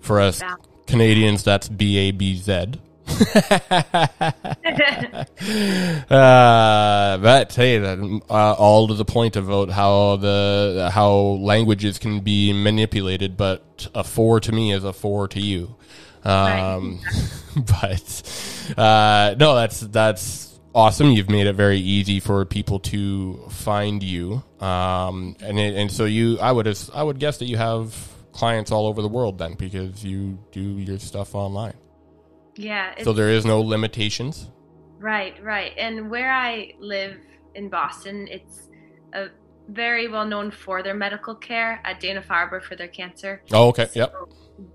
For 0.01 0.20
us. 0.20 0.43
Canadians, 0.86 1.43
that's 1.43 1.68
B 1.68 1.97
A 1.97 2.12
B 2.12 2.36
Z. 2.36 2.74
uh, 6.10 7.18
but 7.18 7.55
hey, 7.55 7.80
uh, 7.80 8.20
all 8.30 8.88
to 8.89 8.93
the 8.93 9.05
point 9.05 9.36
about 9.36 9.70
how 9.70 10.18
the 10.18 10.89
how 10.93 11.12
languages 11.12 11.99
can 11.99 12.20
be 12.20 12.51
manipulated, 12.51 13.38
but 13.38 13.88
a 13.95 14.03
four 14.03 14.39
to 14.41 14.51
me 14.51 14.74
is 14.74 14.84
a 14.84 14.91
four 14.91 15.28
to 15.30 15.39
you. 15.39 15.76
Um, 16.24 16.99
but 17.55 18.74
uh, 18.78 19.36
no, 19.39 19.55
that's 19.55 19.80
that's 19.80 20.60
awesome. 20.76 21.12
You've 21.12 21.30
made 21.30 21.47
it 21.47 21.53
very 21.53 21.80
easy 21.80 22.20
for 22.20 22.43
people 22.45 22.80
to 22.82 23.38
find 23.49 24.03
you, 24.03 24.43
um, 24.60 25.38
and 25.41 25.58
it, 25.58 25.76
and 25.76 25.91
so 25.91 26.05
you, 26.05 26.39
I 26.39 26.51
would 26.51 26.68
I 26.93 27.03
would 27.03 27.20
guess 27.20 27.38
that 27.38 27.45
you 27.45 27.58
have 27.58 27.95
clients 28.34 28.72
all 28.72 28.86
over 28.86 29.01
the 29.01 29.08
world 29.08 29.39
then 29.39 29.55
because 29.55 30.03
you 30.03 30.38
do 30.51 30.62
your 30.62 30.99
stuff 30.99 31.34
online. 31.34 31.74
Yeah. 32.58 32.93
So 33.03 33.14
there 33.14 33.30
is 33.30 33.45
no 33.45 33.62
limitations. 33.62 34.49
Right, 34.99 35.41
right. 35.43 35.74
And 35.78 36.10
where 36.10 36.32
I 36.32 36.74
live 36.80 37.18
in 37.55 37.70
Boston, 37.70 38.28
it's 38.30 38.70
a 39.14 39.28
very 39.70 40.08
well 40.08 40.26
known 40.26 40.49
for 40.51 40.82
their 40.82 40.93
medical 40.93 41.36
care 41.36 41.82
at 41.84 41.99
Dana 41.99 42.22
Farber 42.22 42.62
for 42.62 42.76
their 42.76 42.88
cancer. 42.88 43.41
Oh, 43.51 43.68
okay. 43.70 43.86
So 43.88 43.99
yep. 43.99 44.14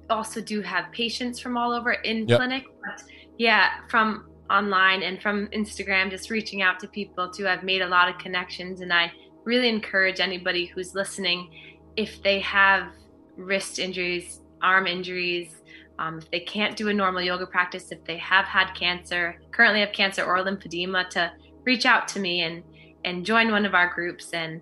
Also, 0.09 0.41
do 0.41 0.63
have 0.63 0.93
patients 0.93 1.41
from 1.41 1.57
all 1.57 1.73
over 1.73 1.93
in 1.93 2.29
yep. 2.29 2.39
clinic, 2.39 2.65
but 2.85 3.03
yeah, 3.37 3.71
from 3.89 4.29
online 4.49 5.03
and 5.03 5.21
from 5.21 5.49
Instagram, 5.49 6.11
just 6.11 6.31
reaching 6.31 6.63
out 6.63 6.79
to 6.81 6.89
people 6.89 7.31
too. 7.31 7.49
I've 7.49 7.65
made 7.65 7.83
a 7.83 7.89
lot 7.89 8.09
of 8.09 8.19
connections, 8.19 8.81
and 8.81 8.93
I 8.93 9.11
really 9.45 9.69
encourage 9.69 10.21
anybody 10.21 10.67
who's 10.67 10.95
listening 10.95 11.51
if 11.97 12.23
they 12.23 12.39
have 12.41 12.93
wrist 13.37 13.79
injuries, 13.79 14.41
arm 14.63 14.87
injuries, 14.87 15.62
um, 15.99 16.19
if 16.19 16.31
they 16.31 16.41
can't 16.41 16.77
do 16.77 16.89
a 16.89 16.95
normal 16.95 17.23
yoga 17.23 17.47
practice, 17.47 17.93
if 17.93 18.05
they 18.05 18.17
have 18.19 18.47
had 18.47 18.73
cancer, 18.75 19.37
currently 19.51 19.81
have 19.81 19.93
cancer 19.93 20.25
or 20.25 20.39
lymphedema, 20.39 21.09
to 21.11 21.33
reach 21.65 21.87
out 21.87 22.09
to 22.09 22.21
me 22.21 22.41
and 22.41 22.63
and 23.05 23.27
join 23.27 23.51
one 23.51 23.67
of 23.67 23.75
our 23.75 23.93
groups 23.93 24.31
and 24.33 24.61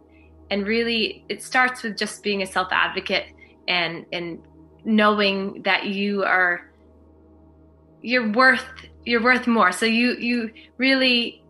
and 0.51 0.67
really 0.67 1.25
it 1.29 1.43
starts 1.43 1.83
with 1.83 1.97
just 1.97 2.23
being 2.23 2.43
a 2.43 2.47
self 2.47 2.69
advocate 2.73 3.27
and 3.69 4.07
and 4.13 4.43
knowing 4.85 5.63
that 5.63 5.87
you 5.87 6.25
are 6.25 6.71
you're 8.03 8.31
worth 8.33 8.65
you're 9.05 9.23
worth 9.23 9.47
more. 9.47 9.73
So 9.73 9.87
you 9.87 10.13
you 10.17 10.51
really 10.79 11.45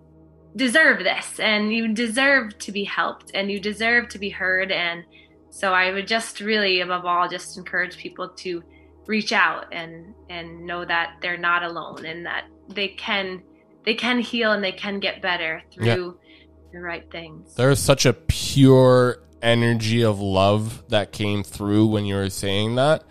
deserve 0.57 1.05
this 1.05 1.39
and 1.39 1.73
you 1.73 1.89
deserve 1.89 2.59
to 2.59 2.73
be 2.73 2.85
helped 2.85 3.31
and 3.35 3.51
you 3.51 3.61
deserve 3.61 4.09
to 4.09 4.19
be 4.19 4.31
heard 4.31 4.73
and 4.73 5.05
so 5.51 5.73
I 5.73 5.93
would 5.93 6.09
just 6.09 6.41
really 6.41 6.81
above 6.81 7.05
all 7.05 7.29
just 7.29 7.57
encourage 7.57 7.97
people 7.97 8.29
to 8.29 8.63
reach 9.11 9.33
out 9.33 9.67
and 9.73 10.15
and 10.31 10.65
know 10.65 10.85
that 10.85 11.17
they're 11.21 11.37
not 11.37 11.65
alone 11.65 12.07
and 12.07 12.25
that 12.25 12.45
they 12.69 12.87
can 12.87 13.43
they 13.85 13.95
can 13.95 14.21
heal 14.21 14.53
and 14.53 14.63
they 14.63 14.73
can 14.73 15.01
get 15.01 15.21
better 15.21 15.63
through 15.73 15.85
yeah. 15.85 16.39
the 16.73 16.81
right 16.81 17.11
things. 17.11 17.55
There's 17.55 17.81
such 17.81 18.07
a 18.07 18.13
pure 18.13 19.19
energy 19.43 20.05
of 20.05 20.21
love 20.21 20.85
that 20.91 21.11
came 21.11 21.43
through 21.43 21.87
when 21.87 22.05
you 22.05 22.15
were 22.15 22.31
saying 22.31 22.77
that, 22.77 23.03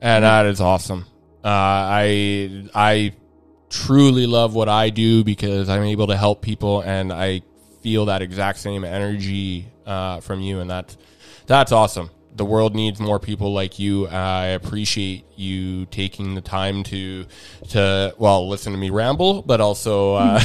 and 0.00 0.24
that 0.24 0.46
is 0.46 0.60
awesome. 0.60 1.06
Uh, 1.44 1.48
I 1.48 2.68
I 2.72 3.12
truly 3.68 4.26
love 4.26 4.54
what 4.54 4.68
I 4.68 4.90
do 4.90 5.24
because 5.24 5.68
I'm 5.68 5.82
able 5.82 6.06
to 6.06 6.16
help 6.16 6.40
people, 6.40 6.82
and 6.82 7.12
I 7.12 7.42
feel 7.82 8.06
that 8.06 8.22
exact 8.22 8.58
same 8.58 8.84
energy 8.84 9.66
uh, 9.84 10.20
from 10.20 10.40
you, 10.40 10.60
and 10.60 10.70
that's 10.70 10.96
that's 11.46 11.72
awesome 11.72 12.10
the 12.34 12.44
world 12.44 12.74
needs 12.74 13.00
more 13.00 13.18
people 13.18 13.52
like 13.52 13.78
you. 13.78 14.06
I 14.06 14.46
appreciate 14.46 15.24
you 15.36 15.86
taking 15.86 16.34
the 16.34 16.40
time 16.40 16.82
to 16.84 17.26
to 17.70 18.14
well 18.18 18.48
listen 18.48 18.72
to 18.72 18.78
me 18.78 18.90
ramble, 18.90 19.42
but 19.42 19.60
also 19.60 20.14
uh, 20.14 20.40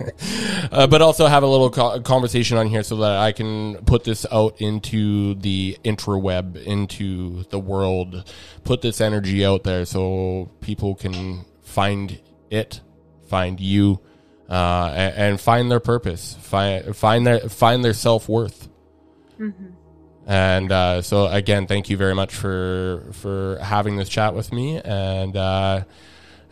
uh, 0.72 0.86
but 0.86 1.02
also 1.02 1.26
have 1.26 1.42
a 1.42 1.46
little 1.46 1.70
co- 1.70 2.00
conversation 2.00 2.56
on 2.56 2.66
here 2.66 2.82
so 2.82 2.96
that 2.96 3.18
I 3.18 3.32
can 3.32 3.76
put 3.84 4.04
this 4.04 4.26
out 4.32 4.60
into 4.60 5.34
the 5.34 5.78
intraweb, 5.84 6.56
into 6.64 7.44
the 7.44 7.58
world, 7.58 8.30
put 8.64 8.82
this 8.82 9.00
energy 9.00 9.44
out 9.44 9.64
there 9.64 9.84
so 9.84 10.50
people 10.60 10.94
can 10.94 11.44
find 11.62 12.20
it, 12.50 12.80
find 13.28 13.60
you, 13.60 14.00
uh, 14.48 14.92
and, 14.94 15.14
and, 15.14 15.40
find 15.40 15.70
their 15.70 15.80
purpose, 15.80 16.36
find 16.40 16.96
find 16.96 17.26
their 17.26 17.40
find 17.40 17.84
their 17.84 17.92
self 17.92 18.28
worth. 18.28 18.68
Mm-hmm. 19.38 19.66
And 20.28 20.70
uh, 20.70 21.00
so 21.00 21.26
again, 21.26 21.66
thank 21.66 21.88
you 21.88 21.96
very 21.96 22.14
much 22.14 22.34
for 22.34 23.02
for 23.12 23.58
having 23.62 23.96
this 23.96 24.10
chat 24.10 24.34
with 24.34 24.52
me 24.52 24.78
and 24.78 25.34
uh, 25.34 25.84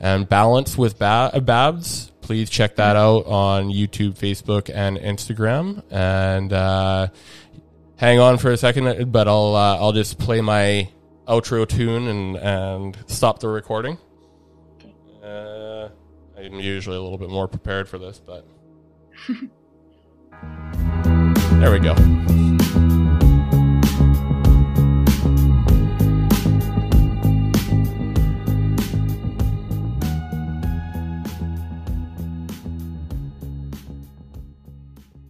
and 0.00 0.26
balance 0.26 0.78
with 0.78 0.98
ba- 0.98 1.38
Babs. 1.42 2.10
Please 2.22 2.48
check 2.48 2.76
that 2.76 2.96
out 2.96 3.26
on 3.26 3.68
YouTube, 3.68 4.14
Facebook, 4.14 4.70
and 4.74 4.96
Instagram. 4.96 5.82
And 5.90 6.54
uh, 6.54 7.08
hang 7.96 8.18
on 8.18 8.38
for 8.38 8.50
a 8.50 8.56
second, 8.56 9.12
but 9.12 9.28
I'll 9.28 9.54
uh, 9.54 9.76
I'll 9.76 9.92
just 9.92 10.18
play 10.18 10.40
my 10.40 10.88
outro 11.28 11.68
tune 11.68 12.08
and 12.08 12.36
and 12.36 12.96
stop 13.08 13.40
the 13.40 13.48
recording. 13.48 13.98
Uh, 15.22 15.90
I'm 16.38 16.60
usually 16.60 16.96
a 16.96 17.02
little 17.02 17.18
bit 17.18 17.28
more 17.28 17.46
prepared 17.46 17.90
for 17.90 17.98
this, 17.98 18.22
but 18.24 18.46
there 21.60 21.70
we 21.70 21.78
go. 21.78 21.94